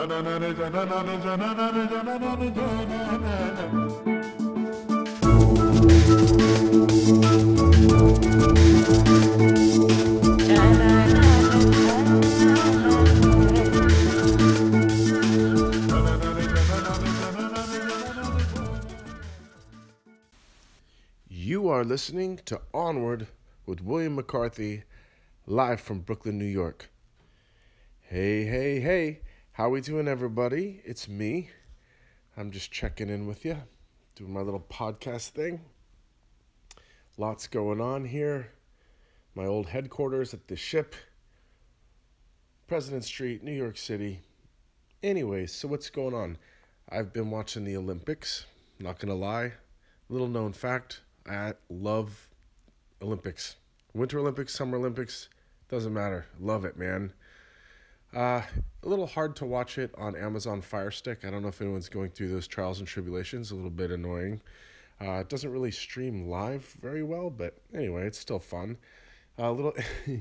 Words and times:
You 0.00 0.06
are 21.68 21.84
listening 21.84 22.40
to 22.46 22.62
Onward 22.72 23.26
with 23.66 23.82
William 23.82 24.14
McCarthy, 24.14 24.84
live 25.46 25.82
from 25.82 26.00
Brooklyn, 26.00 26.38
New 26.38 26.46
York. 26.46 26.90
Hey, 28.00 28.44
hey, 28.44 28.80
hey, 28.80 29.20
how 29.60 29.68
we 29.68 29.82
doing, 29.82 30.08
everybody? 30.08 30.80
It's 30.86 31.06
me. 31.06 31.50
I'm 32.34 32.50
just 32.50 32.72
checking 32.72 33.10
in 33.10 33.26
with 33.26 33.44
you, 33.44 33.58
doing 34.14 34.32
my 34.32 34.40
little 34.40 34.64
podcast 34.70 35.32
thing. 35.32 35.60
Lots 37.18 37.46
going 37.46 37.78
on 37.78 38.06
here. 38.06 38.52
My 39.34 39.44
old 39.44 39.66
headquarters 39.66 40.32
at 40.32 40.48
the 40.48 40.56
ship, 40.56 40.94
President 42.68 43.04
Street, 43.04 43.44
New 43.44 43.52
York 43.52 43.76
City. 43.76 44.22
Anyways, 45.02 45.52
so 45.52 45.68
what's 45.68 45.90
going 45.90 46.14
on? 46.14 46.38
I've 46.88 47.12
been 47.12 47.30
watching 47.30 47.64
the 47.64 47.76
Olympics. 47.76 48.46
Not 48.78 48.98
gonna 48.98 49.14
lie, 49.14 49.52
little 50.08 50.28
known 50.28 50.54
fact 50.54 51.02
I 51.26 51.52
love 51.68 52.30
Olympics. 53.02 53.56
Winter 53.92 54.20
Olympics, 54.20 54.54
Summer 54.54 54.78
Olympics, 54.78 55.28
doesn't 55.68 55.92
matter. 55.92 56.24
Love 56.40 56.64
it, 56.64 56.78
man. 56.78 57.12
Uh, 58.14 58.42
a 58.82 58.88
little 58.88 59.06
hard 59.06 59.36
to 59.36 59.46
watch 59.46 59.78
it 59.78 59.94
on 59.96 60.16
Amazon 60.16 60.60
Fire 60.60 60.90
Stick. 60.90 61.24
I 61.24 61.30
don't 61.30 61.42
know 61.42 61.48
if 61.48 61.60
anyone's 61.60 61.88
going 61.88 62.10
through 62.10 62.30
those 62.30 62.48
trials 62.48 62.80
and 62.80 62.88
tribulations. 62.88 63.50
A 63.50 63.54
little 63.54 63.70
bit 63.70 63.90
annoying. 63.90 64.40
Uh, 65.00 65.20
it 65.20 65.28
doesn't 65.28 65.50
really 65.50 65.70
stream 65.70 66.28
live 66.28 66.64
very 66.82 67.02
well, 67.02 67.30
but 67.30 67.56
anyway, 67.74 68.06
it's 68.06 68.18
still 68.18 68.38
fun. 68.38 68.76
A 69.38 69.44
uh, 69.44 69.52
little, 69.52 69.74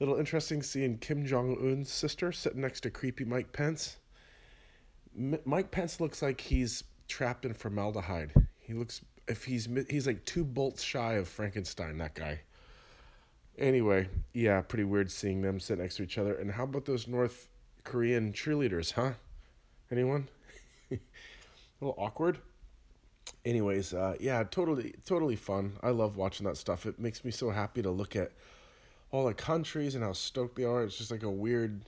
little 0.00 0.16
interesting 0.16 0.62
seeing 0.62 0.98
Kim 0.98 1.26
Jong 1.26 1.56
Un's 1.60 1.90
sister 1.90 2.32
sitting 2.32 2.60
next 2.60 2.80
to 2.82 2.90
creepy 2.90 3.24
Mike 3.24 3.52
Pence. 3.52 3.96
M- 5.16 5.40
Mike 5.44 5.70
Pence 5.70 6.00
looks 6.00 6.22
like 6.22 6.40
he's 6.40 6.84
trapped 7.08 7.44
in 7.44 7.52
formaldehyde. 7.52 8.32
He 8.60 8.72
looks 8.72 9.02
if 9.28 9.44
he's 9.44 9.68
he's 9.90 10.06
like 10.06 10.24
two 10.24 10.44
bolts 10.44 10.82
shy 10.82 11.14
of 11.14 11.28
Frankenstein. 11.28 11.98
That 11.98 12.14
guy. 12.14 12.40
Anyway, 13.58 14.08
yeah, 14.32 14.60
pretty 14.60 14.84
weird 14.84 15.10
seeing 15.10 15.42
them 15.42 15.60
sit 15.60 15.78
next 15.78 15.96
to 15.96 16.02
each 16.02 16.18
other. 16.18 16.34
And 16.34 16.50
how 16.50 16.64
about 16.64 16.84
those 16.84 17.06
North 17.06 17.48
Korean 17.84 18.32
cheerleaders, 18.32 18.92
huh? 18.92 19.12
Anyone? 19.90 20.28
A 20.90 20.98
little 21.80 21.94
awkward. 21.98 22.38
Anyways, 23.44 23.94
uh, 23.94 24.14
yeah, 24.18 24.42
totally, 24.42 24.94
totally 25.04 25.36
fun. 25.36 25.74
I 25.82 25.90
love 25.90 26.16
watching 26.16 26.46
that 26.46 26.56
stuff. 26.56 26.86
It 26.86 26.98
makes 26.98 27.24
me 27.24 27.30
so 27.30 27.50
happy 27.50 27.82
to 27.82 27.90
look 27.90 28.16
at 28.16 28.32
all 29.10 29.26
the 29.26 29.34
countries 29.34 29.94
and 29.94 30.02
how 30.02 30.12
stoked 30.12 30.56
they 30.56 30.64
are. 30.64 30.82
It's 30.82 30.98
just 30.98 31.10
like 31.10 31.22
a 31.22 31.30
weird 31.30 31.82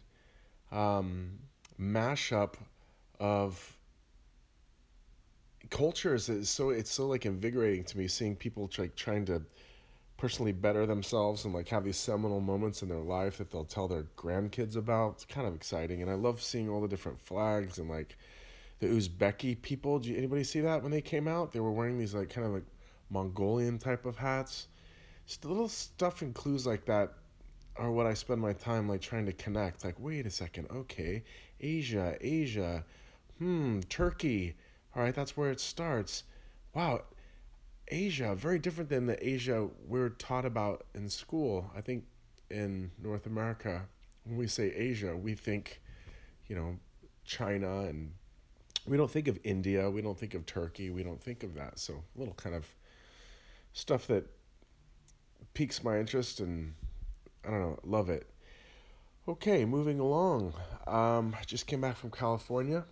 um, 0.71 1.39
mashup 1.81 2.55
of 3.19 3.77
cultures 5.71 6.29
is 6.29 6.49
so 6.49 6.71
it's 6.71 6.93
so 6.93 7.09
like 7.09 7.27
invigorating 7.27 7.83
to 7.83 7.99
me 7.99 8.07
seeing 8.07 8.37
people 8.37 8.71
like 8.79 8.95
trying 8.95 9.25
to 9.25 9.43
personally 10.17 10.53
better 10.53 10.87
themselves 10.87 11.45
and 11.45 11.53
like 11.53 11.69
have 11.69 11.85
these 11.85 11.97
seminal 11.97 12.41
moments 12.41 12.83
in 12.83 12.89
their 12.89 12.99
life 12.99 13.39
that 13.39 13.51
they'll 13.51 13.65
tell 13.65 13.89
their 13.89 14.07
grandkids 14.17 14.77
about. 14.77 15.15
It's 15.15 15.25
kind 15.25 15.47
of 15.47 15.55
exciting, 15.55 16.03
and 16.03 16.11
I 16.11 16.15
love 16.15 16.43
seeing 16.43 16.69
all 16.69 16.81
the 16.81 16.89
different 16.89 17.21
flags 17.21 17.79
and 17.79 17.89
like 17.89 18.17
the 18.81 18.87
Uzbeki 18.87 19.61
people. 19.63 19.99
Did 19.99 20.09
you, 20.11 20.17
anybody 20.17 20.45
see 20.45 20.61
that 20.61 20.83
when 20.83 20.93
they 20.93 21.01
came 21.01 21.29
out? 21.29 21.53
They 21.53 21.61
were 21.61 21.73
wearing 21.73 21.99
these 21.99 22.15
like 22.15 22.31
kind 22.31 22.47
of 22.47 22.53
like 22.53 22.67
Mongolian 23.11 23.79
type 23.79 24.07
of 24.07 24.17
hats. 24.17 24.69
Just 25.27 25.45
little 25.45 25.69
stuff 25.69 26.23
and 26.23 26.35
clues 26.35 26.67
like 26.67 26.85
that 26.87 27.13
are 27.77 27.91
what 27.91 28.07
I 28.07 28.15
spend 28.15 28.41
my 28.41 28.53
time 28.53 28.89
like 28.89 29.01
trying 29.01 29.27
to 29.27 29.33
connect. 29.33 29.85
Like, 29.85 29.97
wait 29.99 30.27
a 30.27 30.31
second, 30.31 30.69
okay, 30.71 31.25
Asia, 31.61 32.17
Asia, 32.21 32.85
hmm, 33.39 33.81
Turkey 33.89 34.55
all 34.97 35.03
right, 35.03 35.15
that's 35.15 35.37
where 35.37 35.51
it 35.51 35.61
starts. 35.61 36.25
Wow, 36.73 37.03
Asia, 37.89 38.35
very 38.35 38.59
different 38.59 38.91
than 38.91 39.07
the 39.07 39.27
Asia 39.27 39.69
we're 39.87 40.11
taught 40.11 40.45
about 40.45 40.87
in 40.95 41.09
school. 41.09 41.71
I 41.77 41.81
think 41.81 42.05
in 42.51 42.91
North 43.03 43.27
America, 43.27 43.83
when 44.25 44.37
we 44.37 44.47
say 44.47 44.73
Asia, 44.73 45.17
we 45.17 45.35
think, 45.35 45.81
you 46.49 46.57
know, 46.57 46.77
China 47.25 47.81
and 47.81 48.13
we 48.87 48.97
don't 48.97 49.11
think 49.11 49.29
of 49.29 49.39
India, 49.45 49.91
we 49.91 50.01
don't 50.01 50.19
think 50.19 50.35
of 50.35 50.47
Turkey, 50.47 50.91
we 50.91 51.03
don't 51.03 51.23
think 51.23 51.43
of 51.43 51.55
that. 51.55 51.79
So, 51.79 52.03
a 52.15 52.19
little 52.19 52.35
kind 52.35 52.55
of 52.55 52.67
stuff 53.73 54.07
that 54.09 54.27
piques 55.55 55.83
my 55.83 55.99
interest 55.99 56.41
and 56.41 56.75
I 57.45 57.51
don't 57.51 57.61
know, 57.61 57.79
love 57.85 58.11
it. 58.11 58.29
Okay, 59.29 59.65
moving 59.65 59.99
along. 59.99 60.55
Um, 60.87 61.35
I 61.39 61.45
just 61.45 61.67
came 61.67 61.81
back 61.81 61.97
from 61.97 62.11
California 62.11 62.85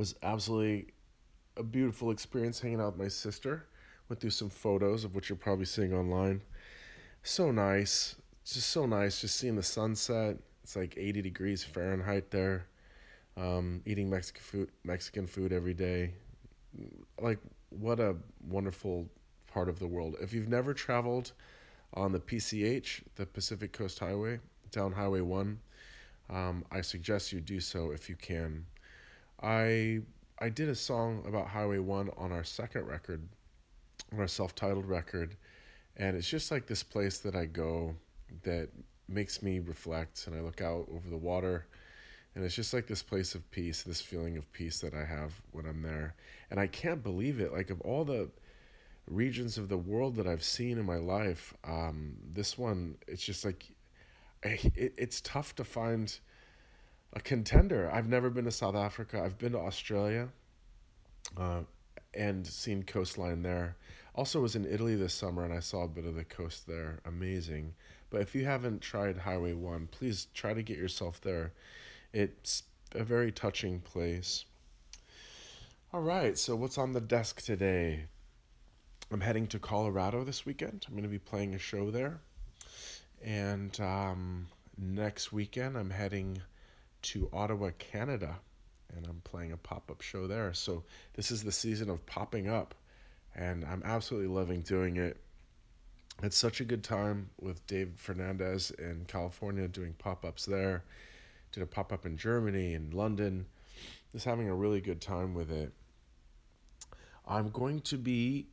was 0.00 0.14
absolutely 0.22 0.86
a 1.58 1.62
beautiful 1.62 2.10
experience 2.10 2.58
hanging 2.58 2.80
out 2.80 2.92
with 2.92 2.98
my 2.98 3.08
sister. 3.08 3.66
Went 4.10 4.20
through 4.20 4.30
some 4.30 4.50
photos 4.50 5.04
of 5.04 5.14
which 5.14 5.28
you're 5.28 5.36
probably 5.36 5.64
seeing 5.64 5.94
online. 5.94 6.42
So 7.22 7.52
nice. 7.52 8.16
Just 8.44 8.70
so 8.70 8.84
nice. 8.84 9.20
Just 9.20 9.36
seeing 9.36 9.54
the 9.54 9.62
sunset. 9.62 10.36
It's 10.64 10.74
like 10.74 10.94
80 10.98 11.22
degrees 11.22 11.62
Fahrenheit 11.62 12.32
there. 12.32 12.66
Um, 13.36 13.80
eating 13.86 14.10
Mexican 14.10 14.42
food, 14.42 14.70
Mexican 14.82 15.28
food 15.28 15.52
every 15.52 15.74
day. 15.74 16.12
Like 17.20 17.38
what 17.68 18.00
a 18.00 18.16
wonderful 18.48 19.08
part 19.46 19.68
of 19.68 19.78
the 19.78 19.86
world. 19.86 20.16
If 20.20 20.32
you've 20.32 20.48
never 20.48 20.74
traveled 20.74 21.30
on 21.94 22.10
the 22.10 22.20
PCH, 22.20 23.02
the 23.14 23.26
Pacific 23.26 23.72
Coast 23.72 24.00
Highway, 24.00 24.40
down 24.72 24.90
Highway 24.90 25.20
1, 25.20 25.58
um, 26.30 26.64
I 26.72 26.80
suggest 26.80 27.32
you 27.32 27.40
do 27.40 27.60
so 27.60 27.92
if 27.92 28.08
you 28.08 28.16
can. 28.16 28.66
I 29.40 30.00
I 30.40 30.48
did 30.48 30.68
a 30.68 30.74
song 30.74 31.22
about 31.28 31.46
Highway 31.46 31.78
1 31.78 32.10
on 32.16 32.32
our 32.32 32.44
second 32.44 32.86
record, 32.86 33.22
on 34.12 34.20
our 34.20 34.28
self-titled 34.28 34.86
record, 34.86 35.36
and 35.96 36.16
it's 36.16 36.28
just 36.28 36.50
like 36.50 36.66
this 36.66 36.82
place 36.82 37.18
that 37.18 37.34
I 37.34 37.44
go 37.46 37.94
that 38.42 38.68
makes 39.08 39.42
me 39.42 39.58
reflect 39.58 40.26
and 40.26 40.36
I 40.36 40.40
look 40.40 40.60
out 40.60 40.86
over 40.92 41.08
the 41.10 41.16
water 41.16 41.66
and 42.34 42.44
it's 42.44 42.54
just 42.54 42.72
like 42.72 42.86
this 42.86 43.02
place 43.02 43.34
of 43.34 43.48
peace, 43.50 43.82
this 43.82 44.00
feeling 44.00 44.36
of 44.36 44.50
peace 44.52 44.78
that 44.80 44.94
I 44.94 45.04
have 45.04 45.32
when 45.50 45.66
I'm 45.66 45.82
there. 45.82 46.14
And 46.50 46.60
I 46.60 46.68
can't 46.68 47.02
believe 47.02 47.40
it. 47.40 47.52
Like 47.52 47.70
of 47.70 47.80
all 47.80 48.04
the 48.04 48.30
regions 49.08 49.58
of 49.58 49.68
the 49.68 49.76
world 49.76 50.14
that 50.16 50.28
I've 50.28 50.44
seen 50.44 50.78
in 50.78 50.86
my 50.86 50.96
life, 50.96 51.52
um, 51.64 52.14
this 52.32 52.56
one, 52.56 52.96
it's 53.08 53.24
just 53.24 53.44
like, 53.44 53.66
it, 54.42 54.94
it's 54.96 55.20
tough 55.22 55.56
to 55.56 55.64
find 55.64 56.16
a 57.12 57.20
contender. 57.20 57.90
I've 57.92 58.08
never 58.08 58.30
been 58.30 58.44
to 58.44 58.52
South 58.52 58.76
Africa. 58.76 59.20
I've 59.22 59.36
been 59.36 59.52
to 59.52 59.58
Australia, 59.58 60.28
uh, 61.36 61.60
and 62.14 62.46
seen 62.46 62.84
coastline 62.84 63.42
there. 63.42 63.76
Also 64.14 64.40
was 64.40 64.56
in 64.56 64.64
Italy 64.64 64.96
this 64.96 65.14
summer 65.14 65.44
and 65.44 65.52
I 65.52 65.60
saw 65.60 65.84
a 65.84 65.88
bit 65.88 66.04
of 66.04 66.14
the 66.14 66.24
coast 66.24 66.66
there. 66.66 67.00
Amazing. 67.04 67.74
But 68.10 68.22
if 68.22 68.34
you 68.34 68.44
haven't 68.44 68.80
tried 68.82 69.18
Highway 69.18 69.52
1, 69.52 69.88
please 69.92 70.26
try 70.34 70.52
to 70.52 70.62
get 70.62 70.78
yourself 70.78 71.20
there. 71.20 71.52
It's 72.12 72.64
a 72.92 73.04
very 73.04 73.30
touching 73.30 73.80
place. 73.80 74.44
All 75.92 76.00
right, 76.00 76.36
so 76.38 76.56
what's 76.56 76.78
on 76.78 76.92
the 76.92 77.00
desk 77.00 77.42
today? 77.42 78.06
I'm 79.12 79.20
heading 79.20 79.48
to 79.48 79.58
Colorado 79.58 80.22
this 80.22 80.46
weekend. 80.46 80.86
I'm 80.86 80.94
going 80.94 81.02
to 81.02 81.08
be 81.08 81.18
playing 81.18 81.54
a 81.54 81.58
show 81.58 81.90
there. 81.90 82.20
And 83.24 83.78
um, 83.80 84.46
next 84.78 85.32
weekend, 85.32 85.76
I'm 85.76 85.90
heading 85.90 86.40
to 87.02 87.28
Ottawa, 87.32 87.70
Canada, 87.78 88.36
and 88.96 89.06
I'm 89.06 89.20
playing 89.24 89.52
a 89.52 89.56
pop 89.56 89.90
up 89.90 90.00
show 90.00 90.26
there. 90.26 90.52
So 90.54 90.84
this 91.14 91.30
is 91.30 91.42
the 91.42 91.52
season 91.52 91.90
of 91.90 92.04
popping 92.06 92.48
up, 92.48 92.74
and 93.34 93.64
I'm 93.64 93.82
absolutely 93.84 94.28
loving 94.28 94.62
doing 94.62 94.96
it. 94.96 95.16
It's 96.22 96.36
such 96.36 96.60
a 96.60 96.64
good 96.64 96.84
time 96.84 97.30
with 97.40 97.66
Dave 97.66 97.92
Fernandez 97.96 98.70
in 98.72 99.06
California 99.08 99.68
doing 99.68 99.94
pop 99.98 100.24
ups 100.24 100.44
there. 100.44 100.84
Did 101.52 101.62
a 101.62 101.66
pop 101.66 101.92
up 101.92 102.04
in 102.04 102.16
Germany 102.16 102.74
and 102.74 102.92
London. 102.92 103.46
Just 104.12 104.24
having 104.24 104.48
a 104.48 104.54
really 104.54 104.80
good 104.80 105.00
time 105.00 105.34
with 105.34 105.50
it. 105.50 105.72
I'm 107.26 107.48
going 107.50 107.80
to 107.82 107.96
be 107.96 108.48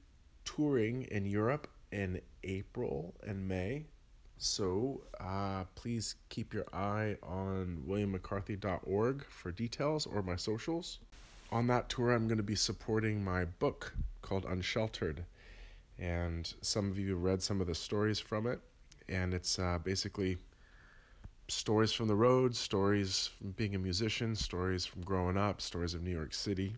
touring 0.46 1.04
in 1.04 1.26
Europe 1.26 1.68
in 1.92 2.22
April 2.44 3.14
and 3.26 3.48
May. 3.48 3.86
So 4.38 5.02
uh, 5.20 5.64
please 5.76 6.16
keep 6.30 6.54
your 6.54 6.66
eye 6.72 7.18
on 7.24 7.84
williammccarthy.org 7.88 9.26
for 9.30 9.52
details 9.52 10.06
or 10.06 10.22
my 10.22 10.36
socials. 10.36 11.00
On 11.52 11.68
that 11.68 11.90
tour, 11.90 12.12
I'm 12.12 12.28
going 12.28 12.38
to 12.38 12.44
be 12.44 12.56
supporting 12.56 13.24
my 13.24 13.46
book 13.46 13.94
called 14.28 14.46
Unsheltered. 14.46 15.24
And 15.98 16.54
some 16.62 16.92
of 16.92 17.00
you 17.00 17.16
read 17.16 17.42
some 17.42 17.62
of 17.62 17.68
the 17.68 17.76
stories 17.76 18.20
from 18.20 18.46
it. 18.46 18.60
And 19.10 19.34
it's 19.34 19.58
uh, 19.58 19.80
basically 19.84 20.38
stories 21.48 21.94
from 21.94 22.08
the 22.08 22.16
road, 22.16 22.56
stories 22.56 23.28
from 23.38 23.52
being 23.52 23.76
a 23.76 23.80
musician, 23.80 24.36
stories 24.36 24.86
from 24.86 25.02
growing 25.04 25.38
up, 25.38 25.62
stories 25.62 25.94
of 25.94 26.04
New 26.04 26.12
York 26.12 26.34
City. 26.34 26.76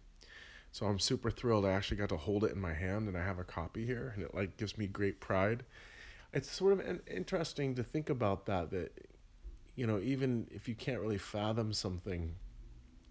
So 0.72 0.86
I'm 0.86 1.00
super 1.00 1.32
thrilled. 1.32 1.66
I 1.66 1.72
actually 1.72 1.98
got 1.98 2.10
to 2.10 2.18
hold 2.18 2.44
it 2.44 2.52
in 2.52 2.62
my 2.62 2.74
hand, 2.74 3.08
and 3.08 3.18
I 3.18 3.24
have 3.24 3.40
a 3.40 3.44
copy 3.44 3.86
here, 3.86 4.12
and 4.16 4.24
it 4.24 4.36
like 4.36 4.56
gives 4.58 4.78
me 4.78 4.86
great 4.86 5.20
pride. 5.20 5.64
It's 6.32 6.50
sort 6.50 6.74
of 6.74 7.00
interesting 7.08 7.74
to 7.76 7.84
think 7.84 8.12
about 8.12 8.46
that. 8.46 8.70
That 8.70 8.92
you 9.76 9.88
know, 9.88 10.00
even 10.00 10.48
if 10.52 10.68
you 10.68 10.76
can't 10.76 11.00
really 11.00 11.18
fathom 11.18 11.74
something, 11.74 12.36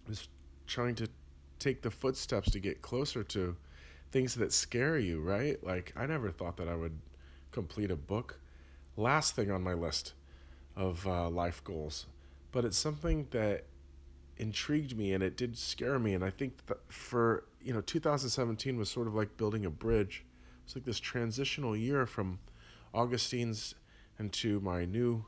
just 0.07 0.29
trying 0.67 0.95
to 0.95 1.09
take 1.57 1.81
the 1.81 1.91
footsteps 1.91 2.49
to 2.51 2.61
get 2.61 2.81
closer 2.81 3.23
to 3.23 3.57
things 4.11 4.35
that 4.35 4.53
scare 4.53 4.97
you, 4.97 5.21
right? 5.21 5.63
Like 5.63 5.93
I 5.95 6.05
never 6.05 6.31
thought 6.31 6.57
that 6.57 6.67
I 6.67 6.75
would 6.75 6.99
complete 7.51 7.91
a 7.91 7.95
book. 7.95 8.39
Last 8.97 9.35
thing 9.35 9.51
on 9.51 9.63
my 9.63 9.73
list 9.73 10.13
of 10.75 11.05
uh, 11.07 11.29
life 11.29 11.63
goals, 11.63 12.05
but 12.51 12.65
it's 12.65 12.77
something 12.77 13.27
that 13.31 13.65
intrigued 14.37 14.97
me 14.97 15.13
and 15.13 15.23
it 15.23 15.37
did 15.37 15.57
scare 15.57 15.99
me. 15.99 16.13
And 16.13 16.23
I 16.23 16.29
think 16.29 16.53
for 16.87 17.45
you 17.61 17.73
know, 17.73 17.81
2017 17.81 18.77
was 18.77 18.89
sort 18.89 19.07
of 19.07 19.15
like 19.15 19.37
building 19.37 19.65
a 19.65 19.69
bridge. 19.69 20.25
It's 20.65 20.75
like 20.75 20.85
this 20.85 20.99
transitional 20.99 21.75
year 21.75 22.05
from 22.05 22.39
Augustines 22.93 23.75
into 24.19 24.59
my 24.61 24.85
new, 24.85 25.25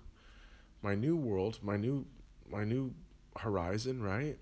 my 0.81 0.95
new 0.95 1.15
world, 1.15 1.59
my 1.61 1.77
new, 1.77 2.05
my 2.49 2.63
new 2.63 2.93
horizon. 3.37 4.01
Right. 4.01 4.37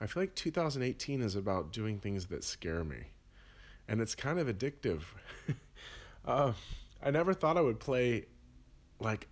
I 0.00 0.06
feel 0.06 0.22
like 0.22 0.34
2018 0.34 1.22
is 1.22 1.36
about 1.36 1.72
doing 1.72 1.98
things 1.98 2.26
that 2.26 2.44
scare 2.44 2.84
me, 2.84 3.04
and 3.88 4.00
it's 4.00 4.14
kind 4.14 4.38
of 4.38 4.46
addictive. 4.46 5.02
uh, 6.24 6.52
I 7.02 7.10
never 7.10 7.34
thought 7.34 7.56
I 7.56 7.60
would 7.60 7.80
play 7.80 8.26
like 9.00 9.28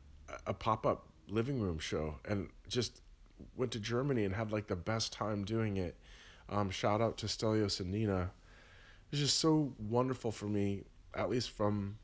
a 0.47 0.55
pop 0.55 0.87
up 0.87 1.07
living 1.29 1.61
room 1.61 1.79
show 1.79 2.17
and 2.25 2.49
just 2.69 3.03
went 3.57 3.73
to 3.73 3.81
Germany 3.81 4.25
and 4.25 4.35
had 4.35 4.53
like 4.53 4.67
the 4.67 4.77
best 4.77 5.13
time 5.13 5.45
doing 5.45 5.77
it. 5.77 5.97
Um, 6.49 6.71
shout 6.71 7.01
out 7.01 7.17
to 7.19 7.27
Stelios 7.27 7.81
and 7.81 7.91
Nina. 7.91 8.23
It 8.23 9.13
was 9.13 9.21
just 9.21 9.39
so 9.39 9.73
wonderful 9.79 10.33
for 10.33 10.47
me, 10.47 10.85
at 11.15 11.31
least 11.31 11.51
from 11.51 11.99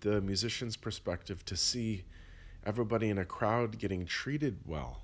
the 0.00 0.20
musician's 0.20 0.76
perspective, 0.76 1.44
to 1.46 1.56
see 1.56 2.04
everybody 2.64 3.08
in 3.08 3.18
a 3.18 3.24
crowd 3.24 3.78
getting 3.78 4.04
treated 4.04 4.58
well. 4.64 5.02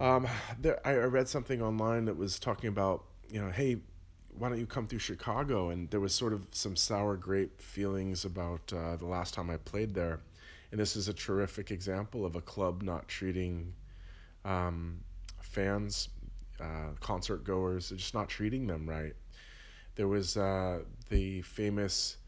Um, 0.00 0.28
there, 0.60 0.86
I 0.86 0.94
read 0.94 1.28
something 1.28 1.60
online 1.60 2.04
that 2.04 2.16
was 2.16 2.38
talking 2.38 2.68
about, 2.68 3.04
you 3.30 3.40
know, 3.40 3.50
hey, 3.50 3.78
why 4.38 4.48
don't 4.48 4.58
you 4.58 4.66
come 4.66 4.86
through 4.86 5.00
Chicago? 5.00 5.70
And 5.70 5.90
there 5.90 6.00
was 6.00 6.14
sort 6.14 6.32
of 6.32 6.46
some 6.52 6.76
sour 6.76 7.16
grape 7.16 7.60
feelings 7.60 8.24
about 8.24 8.72
uh, 8.72 8.96
the 8.96 9.06
last 9.06 9.34
time 9.34 9.50
I 9.50 9.56
played 9.56 9.94
there. 9.94 10.20
And 10.70 10.80
this 10.80 10.96
is 10.96 11.08
a 11.08 11.14
terrific 11.14 11.70
example 11.70 12.26
of 12.26 12.36
a 12.36 12.40
club 12.40 12.82
not 12.82 13.08
treating 13.08 13.72
um, 14.44 15.00
fans, 15.40 16.10
uh, 16.60 16.90
concert 17.00 17.44
goers, 17.44 17.90
just 17.90 18.14
not 18.14 18.28
treating 18.28 18.66
them 18.66 18.88
right. 18.88 19.14
There 19.96 20.08
was 20.08 20.36
uh, 20.36 20.80
the 21.08 21.42
famous 21.42 22.18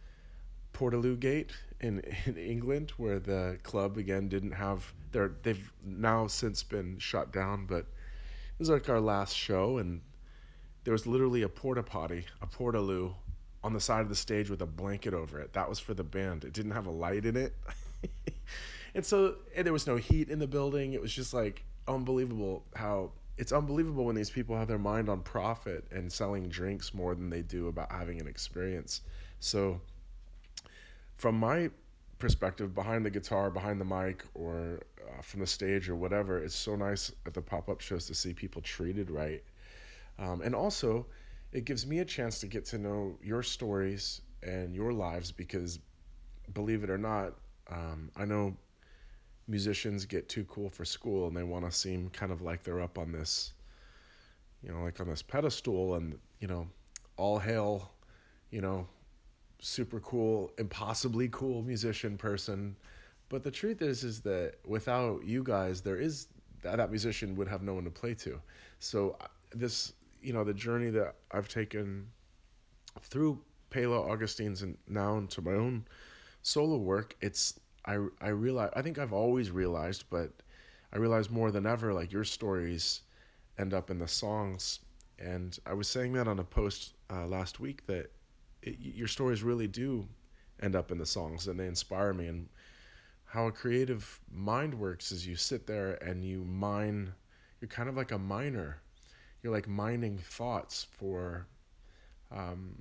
Portaloo 0.72 1.18
Gate 1.18 1.52
in, 1.80 2.00
in 2.26 2.36
England, 2.36 2.92
where 2.96 3.18
the 3.18 3.58
club 3.62 3.98
again 3.98 4.28
didn't 4.28 4.52
have 4.52 4.92
their. 5.12 5.32
They've 5.42 5.72
now 5.84 6.26
since 6.26 6.62
been 6.62 6.98
shut 6.98 7.32
down, 7.32 7.66
but 7.66 7.80
it 7.80 8.58
was 8.58 8.70
like 8.70 8.88
our 8.88 9.00
last 9.00 9.36
show, 9.36 9.78
and 9.78 10.00
there 10.84 10.92
was 10.92 11.06
literally 11.06 11.42
a 11.42 11.48
porta 11.48 11.82
potty, 11.82 12.24
a 12.40 12.46
portaloo, 12.46 13.14
on 13.62 13.72
the 13.72 13.80
side 13.80 14.00
of 14.00 14.08
the 14.08 14.16
stage 14.16 14.48
with 14.48 14.62
a 14.62 14.66
blanket 14.66 15.12
over 15.12 15.38
it. 15.40 15.52
That 15.52 15.68
was 15.68 15.78
for 15.78 15.94
the 15.94 16.04
band. 16.04 16.44
It 16.44 16.52
didn't 16.52 16.72
have 16.72 16.86
a 16.86 16.90
light 16.90 17.26
in 17.26 17.36
it. 17.36 17.54
and 18.94 19.04
so 19.04 19.36
and 19.54 19.66
there 19.66 19.72
was 19.72 19.86
no 19.86 19.96
heat 19.96 20.30
in 20.30 20.38
the 20.38 20.46
building. 20.46 20.94
It 20.94 21.02
was 21.02 21.12
just 21.12 21.34
like 21.34 21.64
unbelievable 21.86 22.64
how 22.74 23.10
it's 23.36 23.52
unbelievable 23.52 24.04
when 24.04 24.14
these 24.14 24.30
people 24.30 24.56
have 24.56 24.68
their 24.68 24.78
mind 24.78 25.08
on 25.08 25.22
profit 25.22 25.84
and 25.90 26.12
selling 26.12 26.48
drinks 26.48 26.92
more 26.92 27.14
than 27.14 27.30
they 27.30 27.42
do 27.42 27.68
about 27.68 27.90
having 27.90 28.20
an 28.20 28.26
experience. 28.26 29.00
So 29.40 29.80
from 31.16 31.36
my 31.36 31.70
perspective 32.18 32.74
behind 32.74 33.04
the 33.04 33.10
guitar, 33.10 33.50
behind 33.50 33.80
the 33.80 33.84
mic, 33.84 34.24
or 34.34 34.80
uh, 35.00 35.22
from 35.22 35.40
the 35.40 35.46
stage 35.46 35.88
or 35.88 35.96
whatever, 35.96 36.38
it's 36.38 36.54
so 36.54 36.76
nice 36.76 37.12
at 37.26 37.32
the 37.32 37.40
pop 37.40 37.68
up 37.68 37.80
shows 37.80 38.06
to 38.06 38.14
see 38.14 38.34
people 38.34 38.60
treated 38.60 39.10
right. 39.10 39.42
Um, 40.20 40.42
and 40.42 40.54
also, 40.54 41.06
it 41.52 41.64
gives 41.64 41.86
me 41.86 41.98
a 41.98 42.04
chance 42.04 42.38
to 42.40 42.46
get 42.46 42.64
to 42.66 42.78
know 42.78 43.18
your 43.22 43.42
stories 43.42 44.20
and 44.42 44.74
your 44.74 44.92
lives 44.92 45.32
because, 45.32 45.80
believe 46.54 46.84
it 46.84 46.90
or 46.90 46.98
not, 46.98 47.34
um, 47.70 48.10
I 48.16 48.24
know 48.24 48.54
musicians 49.48 50.04
get 50.04 50.28
too 50.28 50.44
cool 50.44 50.68
for 50.68 50.84
school 50.84 51.26
and 51.26 51.36
they 51.36 51.42
want 51.42 51.64
to 51.64 51.72
seem 51.72 52.08
kind 52.10 52.30
of 52.30 52.42
like 52.42 52.62
they're 52.62 52.80
up 52.80 52.98
on 52.98 53.10
this, 53.10 53.54
you 54.62 54.70
know, 54.72 54.82
like 54.82 55.00
on 55.00 55.08
this 55.08 55.22
pedestal 55.22 55.94
and, 55.94 56.16
you 56.38 56.46
know, 56.46 56.68
all 57.16 57.38
hail, 57.38 57.90
you 58.50 58.60
know, 58.60 58.86
super 59.58 60.00
cool, 60.00 60.52
impossibly 60.58 61.28
cool 61.30 61.62
musician 61.62 62.16
person. 62.16 62.76
But 63.28 63.42
the 63.42 63.50
truth 63.50 63.82
is, 63.82 64.04
is 64.04 64.20
that 64.20 64.54
without 64.66 65.24
you 65.24 65.42
guys, 65.42 65.80
there 65.80 65.96
is 65.96 66.28
that, 66.62 66.76
that 66.76 66.90
musician 66.90 67.34
would 67.36 67.48
have 67.48 67.62
no 67.62 67.74
one 67.74 67.84
to 67.84 67.90
play 67.90 68.14
to. 68.14 68.40
So 68.78 69.16
uh, 69.20 69.26
this, 69.54 69.94
you 70.22 70.32
know, 70.32 70.44
the 70.44 70.54
journey 70.54 70.90
that 70.90 71.14
I've 71.30 71.48
taken 71.48 72.08
through 73.02 73.40
Pela 73.70 74.00
Augustines 74.00 74.62
and 74.62 74.76
now 74.88 75.16
into 75.16 75.42
my 75.42 75.52
own 75.52 75.84
solo 76.42 76.76
work, 76.76 77.16
it's 77.20 77.58
I 77.86 77.98
I 78.20 78.28
realize 78.28 78.70
I 78.74 78.82
think 78.82 78.98
I've 78.98 79.12
always 79.12 79.50
realized, 79.50 80.04
but 80.10 80.32
I 80.92 80.98
realize 80.98 81.30
more 81.30 81.50
than 81.50 81.66
ever 81.66 81.92
like 81.92 82.12
your 82.12 82.24
stories 82.24 83.02
end 83.58 83.74
up 83.74 83.90
in 83.90 83.98
the 83.98 84.08
songs. 84.08 84.80
And 85.18 85.58
I 85.66 85.74
was 85.74 85.88
saying 85.88 86.14
that 86.14 86.26
on 86.26 86.38
a 86.38 86.44
post 86.44 86.94
uh, 87.10 87.26
last 87.26 87.60
week 87.60 87.86
that 87.86 88.10
it, 88.62 88.76
your 88.78 89.08
stories 89.08 89.42
really 89.42 89.68
do 89.68 90.06
end 90.62 90.74
up 90.74 90.90
in 90.90 90.98
the 90.98 91.06
songs 91.06 91.46
and 91.46 91.58
they 91.58 91.66
inspire 91.66 92.12
me. 92.12 92.26
And 92.26 92.48
how 93.24 93.46
a 93.46 93.52
creative 93.52 94.20
mind 94.32 94.74
works 94.74 95.12
is 95.12 95.26
you 95.26 95.36
sit 95.36 95.66
there 95.66 95.94
and 96.02 96.24
you 96.24 96.44
mine. 96.44 97.12
You're 97.60 97.68
kind 97.68 97.88
of 97.88 97.96
like 97.96 98.12
a 98.12 98.18
miner. 98.18 98.80
You're 99.42 99.52
like 99.52 99.68
mining 99.68 100.18
thoughts 100.18 100.86
for 100.90 101.46
um, 102.30 102.74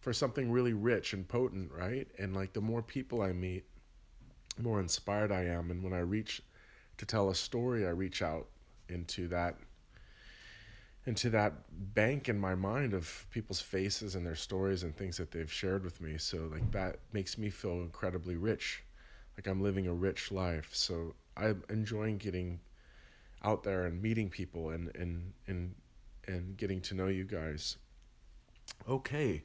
for 0.00 0.12
something 0.12 0.50
really 0.50 0.72
rich 0.72 1.12
and 1.12 1.26
potent, 1.28 1.70
right? 1.72 2.08
And 2.18 2.34
like 2.34 2.52
the 2.52 2.60
more 2.60 2.82
people 2.82 3.22
I 3.22 3.32
meet, 3.32 3.64
the 4.56 4.62
more 4.62 4.80
inspired 4.80 5.30
I 5.30 5.44
am. 5.44 5.70
And 5.70 5.82
when 5.82 5.92
I 5.92 6.00
reach 6.00 6.42
to 6.98 7.06
tell 7.06 7.30
a 7.30 7.34
story, 7.34 7.86
I 7.86 7.90
reach 7.90 8.22
out 8.22 8.46
into 8.88 9.28
that 9.28 9.56
into 11.06 11.30
that 11.30 11.54
bank 11.94 12.28
in 12.28 12.38
my 12.38 12.54
mind 12.54 12.92
of 12.92 13.26
people's 13.30 13.60
faces 13.60 14.16
and 14.16 14.26
their 14.26 14.34
stories 14.34 14.82
and 14.82 14.94
things 14.94 15.16
that 15.16 15.30
they've 15.30 15.50
shared 15.50 15.82
with 15.82 15.98
me. 16.00 16.18
So 16.18 16.48
like 16.52 16.70
that 16.72 16.98
makes 17.12 17.38
me 17.38 17.48
feel 17.48 17.80
incredibly 17.80 18.36
rich. 18.36 18.82
Like 19.36 19.46
I'm 19.46 19.62
living 19.62 19.86
a 19.86 19.94
rich 19.94 20.30
life. 20.30 20.70
So 20.74 21.14
I'm 21.36 21.62
enjoying 21.70 22.18
getting 22.18 22.60
out 23.42 23.62
there 23.62 23.86
and 23.86 24.00
meeting 24.02 24.28
people 24.28 24.70
and 24.70 24.94
and 24.94 25.32
and 25.46 25.74
and 26.26 26.56
getting 26.56 26.80
to 26.82 26.94
know 26.94 27.08
you 27.08 27.24
guys. 27.24 27.76
Okay. 28.88 29.42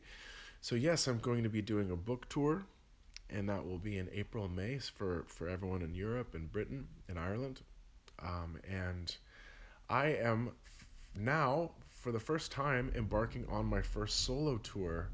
So 0.61 0.75
yes, 0.75 1.07
I'm 1.07 1.19
going 1.19 1.43
to 1.43 1.49
be 1.49 1.61
doing 1.61 1.91
a 1.91 1.95
book 1.95 2.27
tour, 2.27 2.65
and 3.29 3.47
that 3.49 3.65
will 3.65 3.77
be 3.77 3.99
in 3.99 4.09
April, 4.11 4.45
and 4.45 4.55
May 4.55 4.79
for 4.79 5.25
for 5.27 5.47
everyone 5.47 5.81
in 5.81 5.93
Europe 5.93 6.33
and 6.33 6.51
Britain 6.51 6.87
and 7.07 7.19
Ireland, 7.19 7.61
um, 8.19 8.57
and 8.67 9.15
I 9.89 10.07
am 10.07 10.51
now 11.15 11.71
for 12.01 12.11
the 12.11 12.19
first 12.19 12.51
time 12.51 12.91
embarking 12.95 13.45
on 13.47 13.65
my 13.65 13.81
first 13.81 14.25
solo 14.25 14.57
tour 14.57 15.09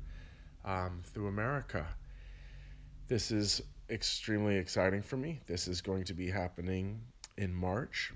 um, 0.66 1.02
through 1.04 1.28
America. 1.28 1.86
This 3.08 3.32
is 3.32 3.62
extremely 3.90 4.56
exciting 4.56 5.02
for 5.02 5.18
me. 5.18 5.42
This 5.48 5.68
is 5.68 5.82
going 5.82 6.06
to 6.06 6.14
be 6.14 6.30
happening 6.30 7.02
in 7.38 7.54
March. 7.54 8.14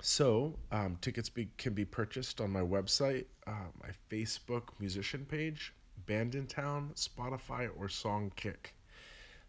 So, 0.00 0.58
um, 0.70 0.98
tickets 1.00 1.28
be, 1.28 1.48
can 1.56 1.72
be 1.72 1.84
purchased 1.84 2.40
on 2.40 2.50
my 2.50 2.60
website, 2.60 3.24
uh, 3.46 3.70
my 3.82 3.88
Facebook 4.10 4.68
musician 4.78 5.24
page, 5.24 5.72
Bandsintown, 6.06 6.94
Spotify, 6.94 7.70
or 7.78 7.86
Songkick. 7.86 8.72